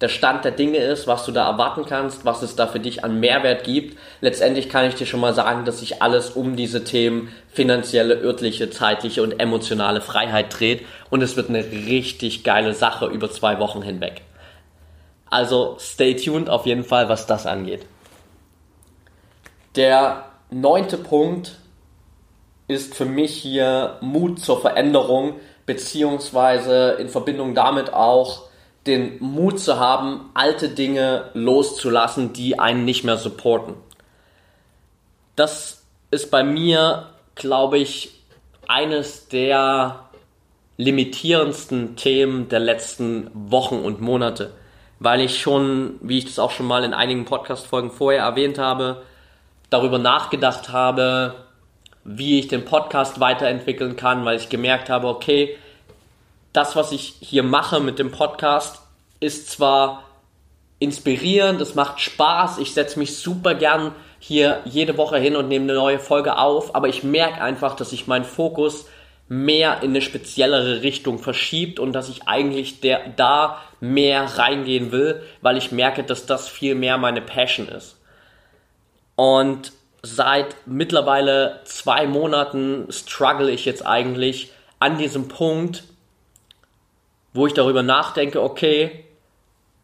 der 0.00 0.08
Stand 0.08 0.44
der 0.44 0.52
Dinge 0.52 0.78
ist, 0.78 1.06
was 1.06 1.26
du 1.26 1.32
da 1.32 1.46
erwarten 1.46 1.84
kannst, 1.84 2.24
was 2.24 2.42
es 2.42 2.56
da 2.56 2.66
für 2.66 2.80
dich 2.80 3.04
an 3.04 3.20
Mehrwert 3.20 3.64
gibt. 3.64 3.98
Letztendlich 4.22 4.70
kann 4.70 4.86
ich 4.86 4.94
dir 4.94 5.06
schon 5.06 5.20
mal 5.20 5.34
sagen, 5.34 5.66
dass 5.66 5.80
sich 5.80 6.00
alles 6.00 6.30
um 6.30 6.56
diese 6.56 6.84
Themen 6.84 7.30
finanzielle, 7.48 8.14
örtliche, 8.14 8.70
zeitliche 8.70 9.22
und 9.22 9.38
emotionale 9.40 10.00
Freiheit 10.00 10.58
dreht 10.58 10.86
und 11.10 11.22
es 11.22 11.36
wird 11.36 11.50
eine 11.50 11.64
richtig 11.64 12.44
geile 12.44 12.72
Sache 12.72 13.06
über 13.06 13.30
zwei 13.30 13.58
Wochen 13.58 13.82
hinweg. 13.82 14.22
Also 15.28 15.76
stay 15.78 16.16
tuned 16.16 16.48
auf 16.48 16.64
jeden 16.64 16.84
Fall, 16.84 17.08
was 17.08 17.26
das 17.26 17.46
angeht. 17.46 17.84
Der 19.76 20.24
neunte 20.50 20.96
Punkt 20.96 21.58
ist 22.68 22.94
für 22.94 23.04
mich 23.04 23.34
hier 23.34 23.98
Mut 24.00 24.40
zur 24.40 24.60
Veränderung, 24.60 25.34
beziehungsweise 25.66 26.96
in 26.98 27.08
Verbindung 27.08 27.54
damit 27.54 27.92
auch 27.92 28.49
den 28.86 29.18
Mut 29.20 29.60
zu 29.60 29.78
haben, 29.78 30.30
alte 30.34 30.68
Dinge 30.68 31.30
loszulassen, 31.34 32.32
die 32.32 32.58
einen 32.58 32.84
nicht 32.84 33.04
mehr 33.04 33.18
supporten. 33.18 33.74
Das 35.36 35.84
ist 36.10 36.30
bei 36.30 36.42
mir, 36.42 37.10
glaube 37.34 37.78
ich, 37.78 38.12
eines 38.66 39.28
der 39.28 40.10
limitierendsten 40.76 41.96
Themen 41.96 42.48
der 42.48 42.60
letzten 42.60 43.30
Wochen 43.34 43.76
und 43.76 44.00
Monate, 44.00 44.52
weil 44.98 45.20
ich 45.20 45.40
schon, 45.40 45.96
wie 46.00 46.18
ich 46.18 46.24
das 46.24 46.38
auch 46.38 46.50
schon 46.50 46.66
mal 46.66 46.84
in 46.84 46.94
einigen 46.94 47.26
Podcast-Folgen 47.26 47.90
vorher 47.90 48.22
erwähnt 48.22 48.58
habe, 48.58 49.02
darüber 49.68 49.98
nachgedacht 49.98 50.70
habe, 50.70 51.34
wie 52.04 52.38
ich 52.38 52.48
den 52.48 52.64
Podcast 52.64 53.20
weiterentwickeln 53.20 53.96
kann, 53.96 54.24
weil 54.24 54.36
ich 54.36 54.48
gemerkt 54.48 54.88
habe, 54.88 55.08
okay, 55.08 55.56
das, 56.52 56.76
was 56.76 56.92
ich 56.92 57.14
hier 57.20 57.42
mache 57.42 57.80
mit 57.80 57.98
dem 57.98 58.10
Podcast, 58.10 58.80
ist 59.20 59.50
zwar 59.50 60.04
inspirierend, 60.78 61.60
es 61.60 61.74
macht 61.74 62.00
Spaß, 62.00 62.58
ich 62.58 62.72
setze 62.72 62.98
mich 62.98 63.18
super 63.18 63.54
gern 63.54 63.94
hier 64.18 64.60
jede 64.64 64.96
Woche 64.96 65.18
hin 65.18 65.36
und 65.36 65.48
nehme 65.48 65.64
eine 65.64 65.74
neue 65.74 65.98
Folge 65.98 66.38
auf, 66.38 66.74
aber 66.74 66.88
ich 66.88 67.04
merke 67.04 67.40
einfach, 67.40 67.76
dass 67.76 67.92
ich 67.92 68.06
meinen 68.06 68.24
Fokus 68.24 68.86
mehr 69.28 69.82
in 69.82 69.90
eine 69.90 70.02
speziellere 70.02 70.82
Richtung 70.82 71.18
verschiebt 71.18 71.78
und 71.78 71.92
dass 71.92 72.08
ich 72.08 72.26
eigentlich 72.26 72.80
der, 72.80 73.10
da 73.10 73.62
mehr 73.78 74.24
reingehen 74.24 74.90
will, 74.90 75.22
weil 75.40 75.56
ich 75.56 75.70
merke, 75.70 76.02
dass 76.02 76.26
das 76.26 76.48
viel 76.48 76.74
mehr 76.74 76.98
meine 76.98 77.22
Passion 77.22 77.68
ist. 77.68 77.96
Und 79.14 79.72
seit 80.02 80.56
mittlerweile 80.66 81.60
zwei 81.64 82.06
Monaten 82.06 82.88
struggle 82.90 83.50
ich 83.50 83.66
jetzt 83.66 83.86
eigentlich 83.86 84.50
an 84.80 84.98
diesem 84.98 85.28
Punkt, 85.28 85.84
wo 87.32 87.46
ich 87.46 87.54
darüber 87.54 87.82
nachdenke, 87.82 88.42
okay, 88.42 89.04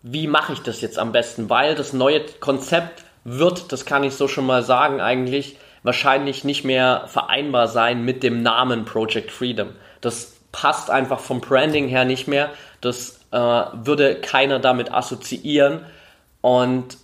wie 0.02 0.26
mache 0.26 0.52
ich 0.52 0.62
das 0.62 0.80
jetzt 0.80 0.98
am 0.98 1.12
besten? 1.12 1.50
Weil 1.50 1.74
das 1.74 1.92
neue 1.92 2.20
Konzept 2.40 3.04
wird, 3.24 3.72
das 3.72 3.84
kann 3.84 4.04
ich 4.04 4.14
so 4.14 4.28
schon 4.28 4.46
mal 4.46 4.62
sagen, 4.62 5.00
eigentlich 5.00 5.56
wahrscheinlich 5.82 6.44
nicht 6.44 6.64
mehr 6.64 7.04
vereinbar 7.06 7.68
sein 7.68 8.04
mit 8.04 8.22
dem 8.22 8.42
Namen 8.42 8.84
Project 8.84 9.30
Freedom. 9.30 9.70
Das 10.00 10.36
passt 10.52 10.90
einfach 10.90 11.20
vom 11.20 11.40
Branding 11.40 11.88
her 11.88 12.04
nicht 12.04 12.28
mehr. 12.28 12.50
Das 12.80 13.20
äh, 13.30 13.38
würde 13.38 14.20
keiner 14.20 14.58
damit 14.58 14.92
assoziieren. 14.92 15.84
Und 16.40 16.98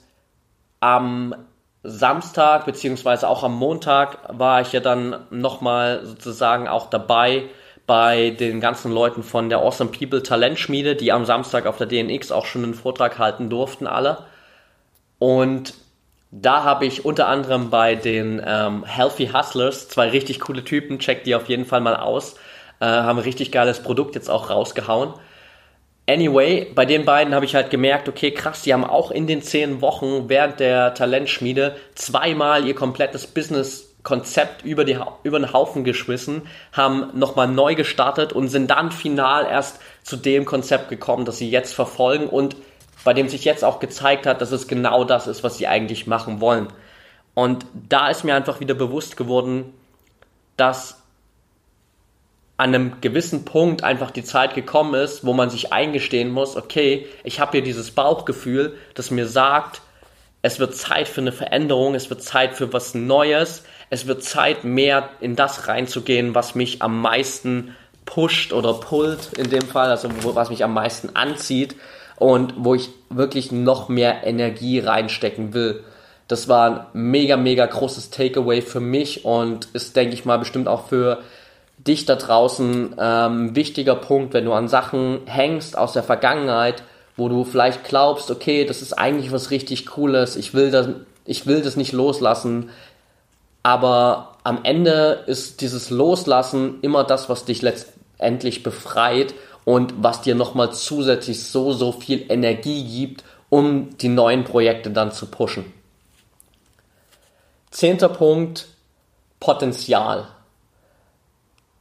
am 0.80 1.34
Samstag 1.82 2.64
beziehungsweise 2.64 3.28
auch 3.28 3.42
am 3.42 3.54
Montag 3.54 4.18
war 4.28 4.60
ich 4.60 4.72
ja 4.72 4.80
dann 4.80 5.26
nochmal 5.30 6.04
sozusagen 6.04 6.68
auch 6.68 6.90
dabei 6.90 7.44
bei 7.86 8.30
den 8.30 8.60
ganzen 8.60 8.92
Leuten 8.92 9.22
von 9.22 9.48
der 9.48 9.58
Awesome 9.58 9.90
People 9.90 10.22
Talentschmiede, 10.22 10.96
die 10.96 11.12
am 11.12 11.24
Samstag 11.24 11.66
auf 11.66 11.78
der 11.78 11.86
DNX 11.86 12.30
auch 12.30 12.46
schon 12.46 12.64
einen 12.64 12.74
Vortrag 12.74 13.18
halten 13.18 13.50
durften, 13.50 13.86
alle. 13.86 14.26
Und 15.18 15.74
da 16.30 16.64
habe 16.64 16.86
ich 16.86 17.04
unter 17.04 17.28
anderem 17.28 17.70
bei 17.70 17.94
den 17.94 18.42
ähm, 18.44 18.84
Healthy 18.84 19.28
Hustlers 19.28 19.88
zwei 19.88 20.08
richtig 20.08 20.40
coole 20.40 20.64
Typen, 20.64 20.98
checkt 20.98 21.26
die 21.26 21.34
auf 21.34 21.48
jeden 21.48 21.66
Fall 21.66 21.80
mal 21.80 21.96
aus, 21.96 22.36
äh, 22.80 22.86
haben 22.86 23.18
ein 23.18 23.24
richtig 23.24 23.52
geiles 23.52 23.82
Produkt 23.82 24.14
jetzt 24.14 24.30
auch 24.30 24.48
rausgehauen. 24.48 25.14
Anyway, 26.08 26.72
bei 26.74 26.84
den 26.84 27.04
beiden 27.04 27.34
habe 27.34 27.44
ich 27.44 27.54
halt 27.54 27.70
gemerkt, 27.70 28.08
okay, 28.08 28.32
krass, 28.32 28.62
die 28.62 28.72
haben 28.72 28.84
auch 28.84 29.10
in 29.10 29.26
den 29.26 29.42
zehn 29.42 29.80
Wochen 29.80 30.28
während 30.28 30.58
der 30.58 30.94
Talentschmiede 30.94 31.76
zweimal 31.94 32.66
ihr 32.66 32.74
komplettes 32.74 33.26
Business-Konzept 34.02 34.64
über, 34.64 34.84
die, 34.84 34.98
über 35.22 35.38
den 35.38 35.52
Haufen 35.52 35.84
geschmissen, 35.84 36.42
haben 36.72 37.18
nochmal 37.18 37.48
neu 37.48 37.74
gestartet 37.74 38.32
und 38.32 38.48
sind 38.48 38.70
dann 38.70 38.92
final 38.92 39.46
erst 39.46 39.80
zu 40.02 40.16
dem 40.16 40.44
Konzept 40.44 40.88
gekommen, 40.88 41.24
das 41.24 41.38
sie 41.38 41.50
jetzt 41.50 41.74
verfolgen 41.74 42.28
und 42.28 42.56
bei 43.04 43.14
dem 43.14 43.28
sich 43.28 43.44
jetzt 43.44 43.64
auch 43.64 43.80
gezeigt 43.80 44.26
hat, 44.26 44.40
dass 44.40 44.52
es 44.52 44.68
genau 44.68 45.04
das 45.04 45.26
ist, 45.26 45.42
was 45.42 45.58
sie 45.58 45.66
eigentlich 45.66 46.06
machen 46.06 46.40
wollen. 46.40 46.68
Und 47.34 47.66
da 47.88 48.08
ist 48.08 48.24
mir 48.24 48.34
einfach 48.34 48.60
wieder 48.60 48.74
bewusst 48.74 49.16
geworden, 49.16 49.72
dass 50.56 50.98
an 52.58 52.74
einem 52.74 53.00
gewissen 53.00 53.44
Punkt 53.44 53.82
einfach 53.82 54.10
die 54.10 54.22
Zeit 54.22 54.54
gekommen 54.54 54.94
ist, 54.94 55.24
wo 55.24 55.32
man 55.32 55.50
sich 55.50 55.72
eingestehen 55.72 56.30
muss, 56.30 56.54
okay, 56.56 57.06
ich 57.24 57.40
habe 57.40 57.52
hier 57.52 57.62
dieses 57.62 57.90
Bauchgefühl, 57.90 58.76
das 58.94 59.10
mir 59.10 59.26
sagt, 59.26 59.80
es 60.42 60.58
wird 60.58 60.76
Zeit 60.76 61.08
für 61.08 61.22
eine 61.22 61.32
Veränderung, 61.32 61.94
es 61.94 62.10
wird 62.10 62.22
Zeit 62.22 62.54
für 62.54 62.72
was 62.72 62.94
Neues, 62.94 63.64
es 63.92 64.06
wird 64.06 64.24
Zeit 64.24 64.64
mehr 64.64 65.10
in 65.20 65.36
das 65.36 65.68
reinzugehen, 65.68 66.34
was 66.34 66.54
mich 66.54 66.80
am 66.80 67.02
meisten 67.02 67.76
pusht 68.06 68.54
oder 68.54 68.72
pullt 68.72 69.34
in 69.36 69.50
dem 69.50 69.60
Fall, 69.60 69.90
also 69.90 70.08
was 70.34 70.48
mich 70.48 70.64
am 70.64 70.72
meisten 70.72 71.14
anzieht 71.14 71.76
und 72.16 72.54
wo 72.56 72.74
ich 72.74 72.88
wirklich 73.10 73.52
noch 73.52 73.90
mehr 73.90 74.26
Energie 74.26 74.78
reinstecken 74.78 75.52
will. 75.52 75.84
Das 76.26 76.48
war 76.48 76.88
ein 76.94 77.10
mega, 77.10 77.36
mega 77.36 77.66
großes 77.66 78.08
Takeaway 78.08 78.62
für 78.62 78.80
mich 78.80 79.26
und 79.26 79.68
ist, 79.74 79.94
denke 79.94 80.14
ich 80.14 80.24
mal, 80.24 80.38
bestimmt 80.38 80.68
auch 80.68 80.86
für 80.86 81.18
dich 81.76 82.06
da 82.06 82.16
draußen 82.16 82.94
ähm, 82.98 83.46
ein 83.48 83.56
wichtiger 83.56 83.96
Punkt, 83.96 84.32
wenn 84.32 84.46
du 84.46 84.54
an 84.54 84.68
Sachen 84.68 85.20
hängst 85.26 85.76
aus 85.76 85.92
der 85.92 86.02
Vergangenheit, 86.02 86.82
wo 87.18 87.28
du 87.28 87.44
vielleicht 87.44 87.84
glaubst, 87.84 88.30
okay, 88.30 88.64
das 88.64 88.80
ist 88.80 88.94
eigentlich 88.94 89.32
was 89.32 89.50
richtig 89.50 89.84
Cooles, 89.84 90.36
ich 90.36 90.54
will 90.54 90.70
das, 90.70 90.88
ich 91.26 91.46
will 91.46 91.60
das 91.60 91.76
nicht 91.76 91.92
loslassen, 91.92 92.70
aber 93.62 94.36
am 94.44 94.64
Ende 94.64 95.24
ist 95.26 95.60
dieses 95.60 95.90
Loslassen 95.90 96.80
immer 96.82 97.04
das, 97.04 97.28
was 97.28 97.44
dich 97.44 97.62
letztendlich 97.62 98.62
befreit 98.62 99.34
und 99.64 99.94
was 100.02 100.22
dir 100.22 100.34
nochmal 100.34 100.72
zusätzlich 100.72 101.44
so, 101.44 101.72
so 101.72 101.92
viel 101.92 102.26
Energie 102.28 102.84
gibt, 102.84 103.24
um 103.48 103.96
die 103.98 104.08
neuen 104.08 104.44
Projekte 104.44 104.90
dann 104.90 105.12
zu 105.12 105.26
pushen. 105.26 105.72
Zehnter 107.70 108.08
Punkt, 108.08 108.66
Potenzial 109.38 110.26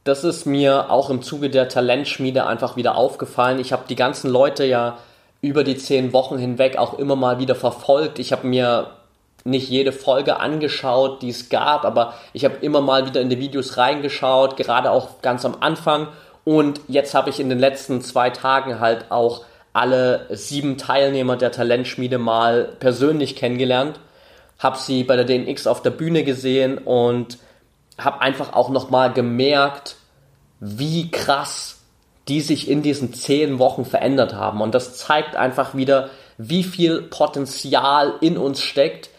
das 0.04 0.24
ist 0.24 0.46
mir 0.46 0.90
auch 0.90 1.10
im 1.10 1.22
Zuge 1.22 1.48
der 1.48 1.68
Talentschmiede 1.68 2.46
einfach 2.46 2.76
wieder 2.76 2.96
aufgefallen. 2.96 3.60
Ich 3.60 3.72
habe 3.72 3.84
die 3.88 3.96
ganzen 3.96 4.30
Leute 4.30 4.64
ja 4.64 4.98
über 5.40 5.64
die 5.64 5.76
zehn 5.76 6.12
Wochen 6.12 6.38
hinweg 6.38 6.76
auch 6.76 6.98
immer 6.98 7.16
mal 7.16 7.38
wieder 7.38 7.54
verfolgt. 7.54 8.18
Ich 8.18 8.32
habe 8.32 8.46
mir 8.46 8.90
nicht 9.44 9.68
jede 9.68 9.92
Folge 9.92 10.40
angeschaut, 10.40 11.22
die 11.22 11.30
es 11.30 11.48
gab, 11.48 11.84
aber 11.84 12.14
ich 12.32 12.44
habe 12.44 12.56
immer 12.60 12.80
mal 12.80 13.06
wieder 13.06 13.20
in 13.20 13.28
die 13.28 13.38
Videos 13.38 13.76
reingeschaut, 13.76 14.56
gerade 14.56 14.90
auch 14.90 15.20
ganz 15.22 15.44
am 15.44 15.56
Anfang. 15.60 16.08
Und 16.44 16.80
jetzt 16.88 17.14
habe 17.14 17.30
ich 17.30 17.40
in 17.40 17.48
den 17.48 17.58
letzten 17.58 18.00
zwei 18.02 18.30
Tagen 18.30 18.80
halt 18.80 19.10
auch 19.10 19.44
alle 19.72 20.26
sieben 20.30 20.76
Teilnehmer 20.76 21.36
der 21.36 21.52
Talentschmiede 21.52 22.18
mal 22.18 22.76
persönlich 22.78 23.36
kennengelernt, 23.36 23.98
habe 24.58 24.78
sie 24.78 25.04
bei 25.04 25.16
der 25.16 25.24
DNX 25.24 25.66
auf 25.66 25.82
der 25.82 25.90
Bühne 25.90 26.24
gesehen 26.24 26.78
und 26.78 27.38
habe 27.98 28.20
einfach 28.20 28.52
auch 28.52 28.70
nochmal 28.70 29.12
gemerkt, 29.12 29.96
wie 30.60 31.10
krass 31.10 31.78
die 32.28 32.40
sich 32.40 32.70
in 32.70 32.82
diesen 32.82 33.12
zehn 33.14 33.58
Wochen 33.58 33.84
verändert 33.84 34.34
haben. 34.34 34.60
Und 34.60 34.74
das 34.74 34.96
zeigt 34.96 35.34
einfach 35.34 35.74
wieder, 35.74 36.10
wie 36.38 36.62
viel 36.62 37.02
Potenzial 37.02 38.14
in 38.20 38.38
uns 38.38 38.60
steckt 38.60 39.10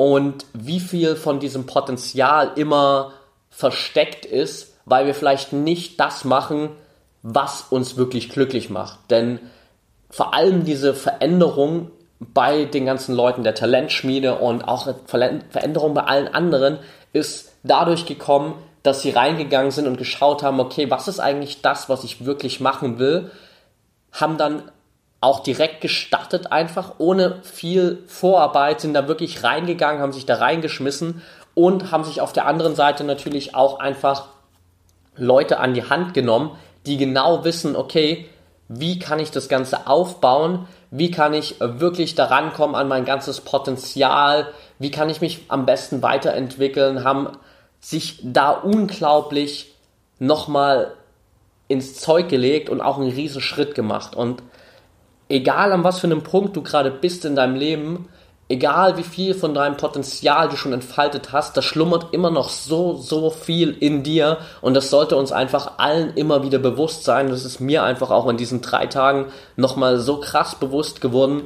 und 0.00 0.46
wie 0.54 0.80
viel 0.80 1.14
von 1.14 1.40
diesem 1.40 1.66
Potenzial 1.66 2.52
immer 2.56 3.12
versteckt 3.50 4.24
ist, 4.24 4.74
weil 4.86 5.04
wir 5.04 5.14
vielleicht 5.14 5.52
nicht 5.52 6.00
das 6.00 6.24
machen, 6.24 6.70
was 7.22 7.66
uns 7.68 7.98
wirklich 7.98 8.30
glücklich 8.30 8.70
macht. 8.70 8.98
Denn 9.10 9.40
vor 10.08 10.32
allem 10.32 10.64
diese 10.64 10.94
Veränderung 10.94 11.90
bei 12.18 12.64
den 12.64 12.86
ganzen 12.86 13.14
Leuten 13.14 13.44
der 13.44 13.54
Talentschmiede 13.54 14.36
und 14.36 14.66
auch 14.66 14.88
Veränderung 15.04 15.92
bei 15.92 16.04
allen 16.04 16.28
anderen 16.28 16.78
ist 17.12 17.52
dadurch 17.62 18.06
gekommen, 18.06 18.54
dass 18.82 19.02
sie 19.02 19.10
reingegangen 19.10 19.70
sind 19.70 19.86
und 19.86 19.98
geschaut 19.98 20.42
haben, 20.42 20.60
okay, 20.60 20.90
was 20.90 21.08
ist 21.08 21.20
eigentlich 21.20 21.60
das, 21.60 21.90
was 21.90 22.04
ich 22.04 22.24
wirklich 22.24 22.58
machen 22.58 22.98
will, 22.98 23.30
haben 24.12 24.38
dann 24.38 24.62
auch 25.20 25.40
direkt 25.40 25.80
gestartet, 25.80 26.50
einfach 26.50 26.94
ohne 26.98 27.40
viel 27.42 28.02
Vorarbeit, 28.06 28.80
sind 28.80 28.94
da 28.94 29.06
wirklich 29.06 29.44
reingegangen, 29.44 30.00
haben 30.00 30.12
sich 30.12 30.26
da 30.26 30.36
reingeschmissen 30.36 31.22
und 31.54 31.90
haben 31.90 32.04
sich 32.04 32.20
auf 32.20 32.32
der 32.32 32.46
anderen 32.46 32.74
Seite 32.74 33.04
natürlich 33.04 33.54
auch 33.54 33.80
einfach 33.80 34.28
Leute 35.16 35.58
an 35.58 35.74
die 35.74 35.88
Hand 35.88 36.14
genommen, 36.14 36.52
die 36.86 36.96
genau 36.96 37.44
wissen, 37.44 37.76
okay, 37.76 38.28
wie 38.68 38.98
kann 38.98 39.18
ich 39.18 39.30
das 39.30 39.48
Ganze 39.48 39.86
aufbauen, 39.88 40.66
wie 40.90 41.10
kann 41.10 41.34
ich 41.34 41.56
wirklich 41.60 42.14
daran 42.14 42.52
kommen 42.52 42.74
an 42.74 42.88
mein 42.88 43.04
ganzes 43.04 43.40
Potenzial, 43.40 44.46
wie 44.78 44.90
kann 44.90 45.10
ich 45.10 45.20
mich 45.20 45.44
am 45.48 45.66
besten 45.66 46.02
weiterentwickeln, 46.02 47.04
haben 47.04 47.32
sich 47.80 48.20
da 48.22 48.50
unglaublich 48.50 49.74
nochmal 50.18 50.92
ins 51.68 51.96
Zeug 51.96 52.28
gelegt 52.28 52.68
und 52.68 52.80
auch 52.80 52.98
einen 52.98 53.10
riesen 53.10 53.40
Schritt 53.40 53.74
gemacht. 53.74 54.14
Und 54.14 54.42
egal 55.30 55.72
an 55.72 55.84
was 55.84 56.00
für 56.00 56.06
einem 56.06 56.22
Punkt 56.22 56.56
du 56.56 56.62
gerade 56.62 56.90
bist 56.90 57.24
in 57.24 57.36
deinem 57.36 57.54
Leben, 57.54 58.08
egal 58.48 58.96
wie 58.96 59.04
viel 59.04 59.34
von 59.34 59.54
deinem 59.54 59.76
Potenzial 59.76 60.48
du 60.48 60.56
schon 60.56 60.72
entfaltet 60.72 61.32
hast, 61.32 61.56
da 61.56 61.62
schlummert 61.62 62.12
immer 62.12 62.30
noch 62.30 62.48
so, 62.48 62.96
so 62.96 63.30
viel 63.30 63.70
in 63.70 64.02
dir 64.02 64.38
und 64.60 64.74
das 64.74 64.90
sollte 64.90 65.16
uns 65.16 65.32
einfach 65.32 65.78
allen 65.78 66.14
immer 66.14 66.42
wieder 66.42 66.58
bewusst 66.58 67.04
sein. 67.04 67.30
Das 67.30 67.44
ist 67.44 67.60
mir 67.60 67.84
einfach 67.84 68.10
auch 68.10 68.28
in 68.28 68.36
diesen 68.36 68.60
drei 68.60 68.86
Tagen 68.86 69.26
nochmal 69.56 69.98
so 69.98 70.18
krass 70.18 70.56
bewusst 70.56 71.00
geworden, 71.00 71.44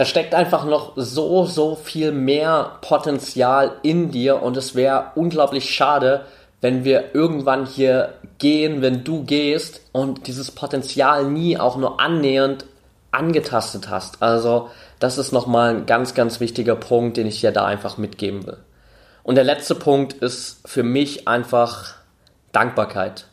da 0.00 0.06
steckt 0.06 0.34
einfach 0.34 0.64
noch 0.64 0.92
so, 0.96 1.44
so 1.44 1.74
viel 1.74 2.10
mehr 2.10 2.78
Potenzial 2.80 3.72
in 3.82 4.10
dir 4.10 4.42
und 4.42 4.56
es 4.56 4.74
wäre 4.74 5.12
unglaublich 5.14 5.68
schade, 5.68 6.22
wenn 6.62 6.84
wir 6.84 7.14
irgendwann 7.14 7.66
hier 7.66 8.14
gehen, 8.40 8.82
wenn 8.82 9.04
du 9.04 9.22
gehst 9.22 9.80
und 9.92 10.26
dieses 10.26 10.50
Potenzial 10.50 11.26
nie 11.26 11.56
auch 11.56 11.76
nur 11.76 12.00
annähernd 12.00 12.66
angetastet 13.12 13.88
hast. 13.88 14.22
Also 14.22 14.70
das 14.98 15.18
ist 15.18 15.32
nochmal 15.32 15.76
ein 15.76 15.86
ganz, 15.86 16.14
ganz 16.14 16.40
wichtiger 16.40 16.74
Punkt, 16.74 17.16
den 17.16 17.26
ich 17.26 17.40
dir 17.40 17.52
da 17.52 17.64
einfach 17.64 17.96
mitgeben 17.96 18.46
will. 18.46 18.58
Und 19.22 19.36
der 19.36 19.44
letzte 19.44 19.76
Punkt 19.76 20.14
ist 20.14 20.66
für 20.66 20.82
mich 20.82 21.28
einfach 21.28 21.94
Dankbarkeit. 22.50 23.26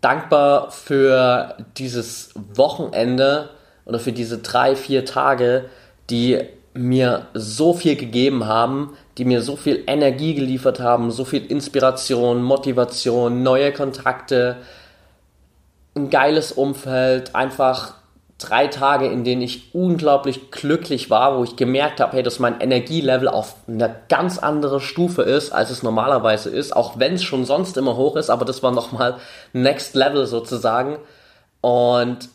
Dankbar 0.00 0.70
für 0.70 1.56
dieses 1.76 2.30
Wochenende, 2.34 3.50
oder 3.90 3.98
für 3.98 4.12
diese 4.12 4.38
drei, 4.38 4.76
vier 4.76 5.04
Tage, 5.04 5.64
die 6.10 6.38
mir 6.72 7.26
so 7.34 7.72
viel 7.74 7.96
gegeben 7.96 8.46
haben, 8.46 8.96
die 9.18 9.24
mir 9.24 9.42
so 9.42 9.56
viel 9.56 9.82
Energie 9.86 10.34
geliefert 10.34 10.80
haben, 10.80 11.10
so 11.10 11.24
viel 11.24 11.44
Inspiration, 11.46 12.42
Motivation, 12.42 13.42
neue 13.42 13.72
Kontakte, 13.72 14.56
ein 15.96 16.10
geiles 16.10 16.52
Umfeld, 16.52 17.34
einfach 17.34 17.94
drei 18.38 18.68
Tage, 18.68 19.06
in 19.06 19.24
denen 19.24 19.42
ich 19.42 19.74
unglaublich 19.74 20.50
glücklich 20.50 21.10
war, 21.10 21.38
wo 21.38 21.44
ich 21.44 21.56
gemerkt 21.56 22.00
habe, 22.00 22.12
hey, 22.14 22.22
dass 22.22 22.38
mein 22.38 22.60
Energielevel 22.60 23.28
auf 23.28 23.56
einer 23.68 23.94
ganz 24.08 24.38
andere 24.38 24.80
Stufe 24.80 25.22
ist, 25.22 25.52
als 25.52 25.70
es 25.70 25.82
normalerweise 25.82 26.48
ist, 26.48 26.74
auch 26.74 26.98
wenn 26.98 27.14
es 27.14 27.22
schon 27.22 27.44
sonst 27.44 27.76
immer 27.76 27.96
hoch 27.96 28.16
ist, 28.16 28.30
aber 28.30 28.44
das 28.44 28.62
war 28.62 28.70
nochmal 28.70 29.16
Next 29.52 29.94
Level 29.94 30.26
sozusagen. 30.26 30.98
Und 31.60 32.30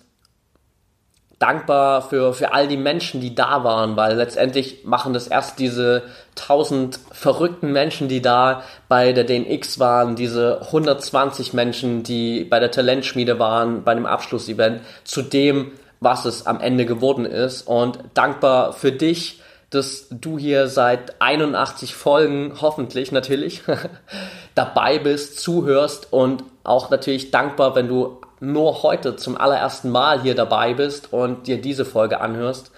dankbar 1.46 2.02
für, 2.02 2.34
für 2.34 2.54
all 2.54 2.68
die 2.68 2.76
Menschen, 2.78 3.22
die 3.22 3.36
da 3.36 3.64
waren, 3.64 3.96
weil 3.96 4.16
letztendlich 4.16 4.84
machen 4.84 5.14
das 5.14 5.28
erst 5.28 5.60
diese 5.60 6.02
tausend 6.34 7.00
verrückten 7.12 7.72
Menschen, 7.72 8.08
die 8.08 8.22
da 8.22 8.64
bei 8.90 9.14
der 9.14 9.26
DNX 9.26 9.80
waren, 9.80 10.16
diese 10.16 10.62
120 10.62 11.54
Menschen, 11.54 12.02
die 12.02 12.44
bei 12.46 12.60
der 12.60 12.72
Talentschmiede 12.72 13.38
waren, 13.38 13.84
bei 13.84 13.94
dem 13.94 14.08
Abschlussevent, 14.08 14.82
zu 15.04 15.22
dem, 15.22 15.72
was 16.00 16.26
es 16.26 16.48
am 16.48 16.60
Ende 16.60 16.88
geworden 16.88 17.26
ist. 17.26 17.62
Und 17.68 18.00
dankbar 18.16 18.74
für 18.74 18.92
dich, 18.92 19.40
dass 19.76 20.08
du 20.10 20.38
hier 20.38 20.68
seit 20.68 21.22
81 21.22 21.96
Folgen, 21.96 22.54
hoffentlich 22.62 23.12
natürlich, 23.12 23.62
dabei 24.56 25.00
bist, 25.00 25.40
zuhörst 25.40 26.12
und 26.12 26.44
auch 26.64 26.90
natürlich 26.90 27.32
dankbar, 27.32 27.76
wenn 27.76 27.88
du 27.88 28.22
nur 28.40 28.84
heute 28.84 29.16
zum 29.16 29.38
allerersten 29.38 29.90
Mal 29.90 30.22
hier 30.22 30.36
dabei 30.36 30.74
bist 30.74 31.14
und 31.14 31.48
dir 31.48 31.62
diese 31.62 31.86
Folge 31.86 32.22
anhörst. 32.22 32.72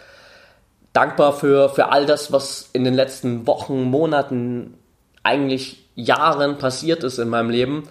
Dankbar 0.93 1.33
für, 1.33 1.69
für 1.69 1.91
all 1.91 2.05
das, 2.05 2.31
was 2.31 2.69
in 2.73 2.83
den 2.83 2.93
letzten 2.93 3.47
Wochen, 3.47 3.83
Monaten, 3.83 4.77
eigentlich 5.23 5.85
Jahren 5.95 6.57
passiert 6.57 7.03
ist 7.03 7.17
in 7.17 7.29
meinem 7.29 7.49
Leben. 7.49 7.89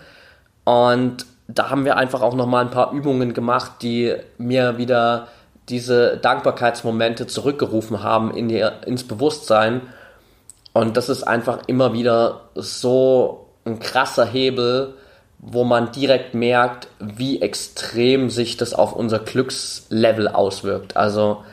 Und 0.64 1.27
da 1.49 1.71
haben 1.71 1.85
wir 1.85 1.97
einfach 1.97 2.23
auch 2.23 2.35
nochmal 2.35 2.64
ein 2.64 2.71
paar 2.71 2.92
Übungen 2.92 3.35
gemacht, 3.35 3.73
die 3.83 4.14
mir 4.38 4.79
wieder 4.79 5.29
diese 5.69 6.17
Dankbarkeitsmomente 6.19 7.27
zurückgerufen 7.27 8.03
haben 8.03 8.33
in 8.33 8.49
die, 8.49 8.65
ins 8.87 9.05
Bewusstsein. 9.05 9.83
Und 10.73 10.97
das 10.97 11.09
ist 11.09 11.25
einfach 11.25 11.61
immer 11.67 11.93
wieder 11.93 12.49
so 12.55 13.49
ein 13.65 13.81
krasser 13.81 14.25
Hebel, 14.25 14.95
wo 15.39 15.65
man 15.65 15.93
direkt 15.93 16.35
merkt, 16.35 16.89
wie 16.99 17.43
extrem 17.43 18.31
sich 18.31 18.57
das 18.57 18.75
auf 18.75 18.93
unser 18.93 19.19
Glückslevel 19.19 20.29
auswirkt. 20.29 20.97
Also 20.97 21.45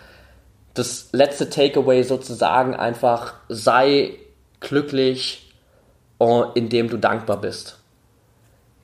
das 0.74 1.10
letzte 1.12 1.50
Takeaway 1.50 2.04
sozusagen 2.04 2.76
einfach 2.76 3.34
sei 3.50 4.18
glücklich, 4.60 5.54
äh, 6.20 6.44
indem 6.56 6.90
du 6.90 6.98
dankbar 6.98 7.42
bist. 7.42 7.80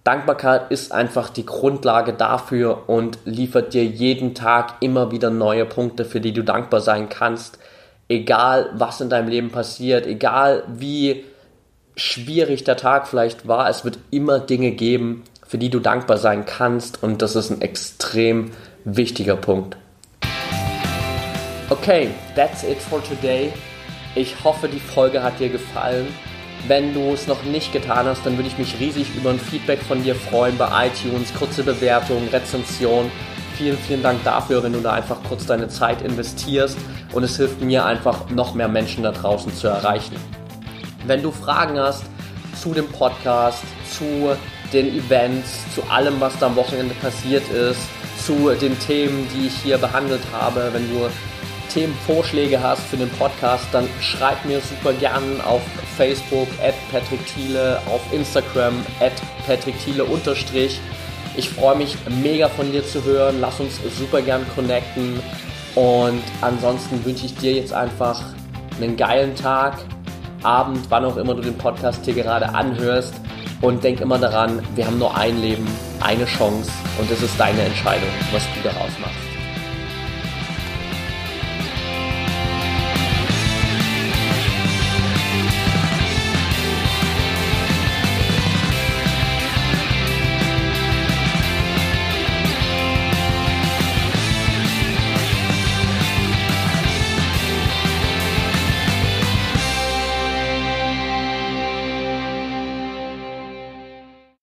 Dankbarkeit 0.09 0.71
ist 0.71 0.91
einfach 0.91 1.29
die 1.29 1.45
Grundlage 1.45 2.13
dafür 2.13 2.89
und 2.89 3.19
liefert 3.25 3.75
dir 3.75 3.85
jeden 3.85 4.33
Tag 4.33 4.77
immer 4.79 5.11
wieder 5.11 5.29
neue 5.29 5.65
Punkte, 5.65 6.03
für 6.03 6.19
die 6.19 6.33
du 6.33 6.43
dankbar 6.43 6.81
sein 6.81 7.09
kannst. 7.09 7.59
Egal, 8.07 8.71
was 8.73 9.01
in 9.01 9.11
deinem 9.11 9.27
Leben 9.27 9.51
passiert, 9.51 10.07
egal 10.07 10.63
wie 10.67 11.25
schwierig 11.95 12.63
der 12.63 12.75
Tag 12.75 13.07
vielleicht 13.07 13.47
war, 13.47 13.69
es 13.69 13.85
wird 13.85 13.99
immer 14.09 14.39
Dinge 14.39 14.71
geben, 14.71 15.25
für 15.45 15.59
die 15.59 15.69
du 15.69 15.79
dankbar 15.79 16.17
sein 16.17 16.43
kannst 16.43 17.03
und 17.03 17.21
das 17.21 17.35
ist 17.35 17.51
ein 17.51 17.61
extrem 17.61 18.49
wichtiger 18.85 19.35
Punkt. 19.35 19.77
Okay, 21.69 22.09
that's 22.35 22.63
it 22.63 22.79
for 22.79 22.99
today. 23.03 23.53
Ich 24.15 24.43
hoffe, 24.43 24.67
die 24.69 24.79
Folge 24.79 25.21
hat 25.21 25.39
dir 25.39 25.49
gefallen. 25.49 26.07
Wenn 26.67 26.93
du 26.93 27.13
es 27.13 27.27
noch 27.27 27.43
nicht 27.43 27.71
getan 27.71 28.05
hast, 28.05 28.25
dann 28.25 28.37
würde 28.37 28.47
ich 28.49 28.57
mich 28.57 28.79
riesig 28.79 29.15
über 29.15 29.31
ein 29.31 29.39
Feedback 29.39 29.81
von 29.81 30.03
dir 30.03 30.15
freuen 30.15 30.57
bei 30.57 30.87
iTunes, 30.87 31.33
kurze 31.33 31.63
Bewertung, 31.63 32.27
Rezension. 32.31 33.11
Vielen, 33.57 33.77
vielen 33.77 34.03
Dank 34.03 34.23
dafür, 34.23 34.63
wenn 34.63 34.73
du 34.73 34.79
da 34.79 34.93
einfach 34.93 35.17
kurz 35.27 35.45
deine 35.45 35.67
Zeit 35.67 36.01
investierst 36.01 36.77
und 37.13 37.23
es 37.23 37.37
hilft 37.37 37.61
mir 37.61 37.85
einfach, 37.85 38.29
noch 38.29 38.53
mehr 38.53 38.67
Menschen 38.67 39.03
da 39.03 39.11
draußen 39.11 39.53
zu 39.53 39.67
erreichen. 39.67 40.15
Wenn 41.05 41.23
du 41.23 41.31
Fragen 41.31 41.79
hast 41.79 42.03
zu 42.61 42.73
dem 42.73 42.87
Podcast, 42.87 43.63
zu 43.89 44.35
den 44.71 44.87
Events, 44.95 45.63
zu 45.73 45.81
allem, 45.89 46.19
was 46.19 46.37
da 46.39 46.47
am 46.47 46.55
Wochenende 46.55 46.93
passiert 46.95 47.49
ist, 47.49 47.81
zu 48.25 48.49
den 48.61 48.77
Themen, 48.79 49.27
die 49.33 49.47
ich 49.47 49.55
hier 49.55 49.77
behandelt 49.77 50.21
habe, 50.31 50.69
wenn 50.71 50.89
du 50.89 51.09
Themenvorschläge 51.69 52.61
hast 52.61 52.83
für 52.83 52.97
den 52.97 53.09
Podcast, 53.09 53.65
dann 53.71 53.87
schreib 54.01 54.43
mir 54.45 54.59
super 54.59 54.93
gern 54.93 55.41
auf 55.41 55.61
Facebook 55.97 56.47
at 56.63 56.73
Patrick 56.91 57.25
Thiele, 57.27 57.79
auf 57.87 58.01
Instagram 58.11 58.73
at 58.99 59.13
Patrick 59.45 59.79
Thiele 59.83 60.03
unterstrich. 60.03 60.79
Ich 61.35 61.49
freue 61.49 61.77
mich 61.77 61.95
mega 62.21 62.49
von 62.49 62.71
dir 62.71 62.85
zu 62.85 63.03
hören. 63.03 63.39
Lass 63.39 63.59
uns 63.59 63.79
super 63.97 64.21
gern 64.21 64.45
connecten. 64.55 65.19
Und 65.75 66.21
ansonsten 66.41 67.03
wünsche 67.05 67.25
ich 67.25 67.35
dir 67.35 67.53
jetzt 67.53 67.73
einfach 67.73 68.21
einen 68.81 68.97
geilen 68.97 69.35
Tag, 69.35 69.77
Abend, 70.43 70.85
wann 70.89 71.05
auch 71.05 71.17
immer 71.17 71.35
du 71.35 71.41
den 71.41 71.57
Podcast 71.57 72.03
hier 72.05 72.15
gerade 72.15 72.49
anhörst. 72.49 73.13
Und 73.61 73.83
denk 73.83 73.99
immer 73.99 74.17
daran, 74.17 74.61
wir 74.75 74.85
haben 74.85 74.99
nur 74.99 75.15
ein 75.17 75.41
Leben, 75.41 75.67
eine 75.99 76.25
Chance 76.25 76.71
und 76.97 77.11
es 77.11 77.21
ist 77.21 77.37
deine 77.37 77.61
Entscheidung, 77.61 78.09
was 78.31 78.43
du 78.55 78.69
daraus 78.69 78.91
machst. 79.01 79.18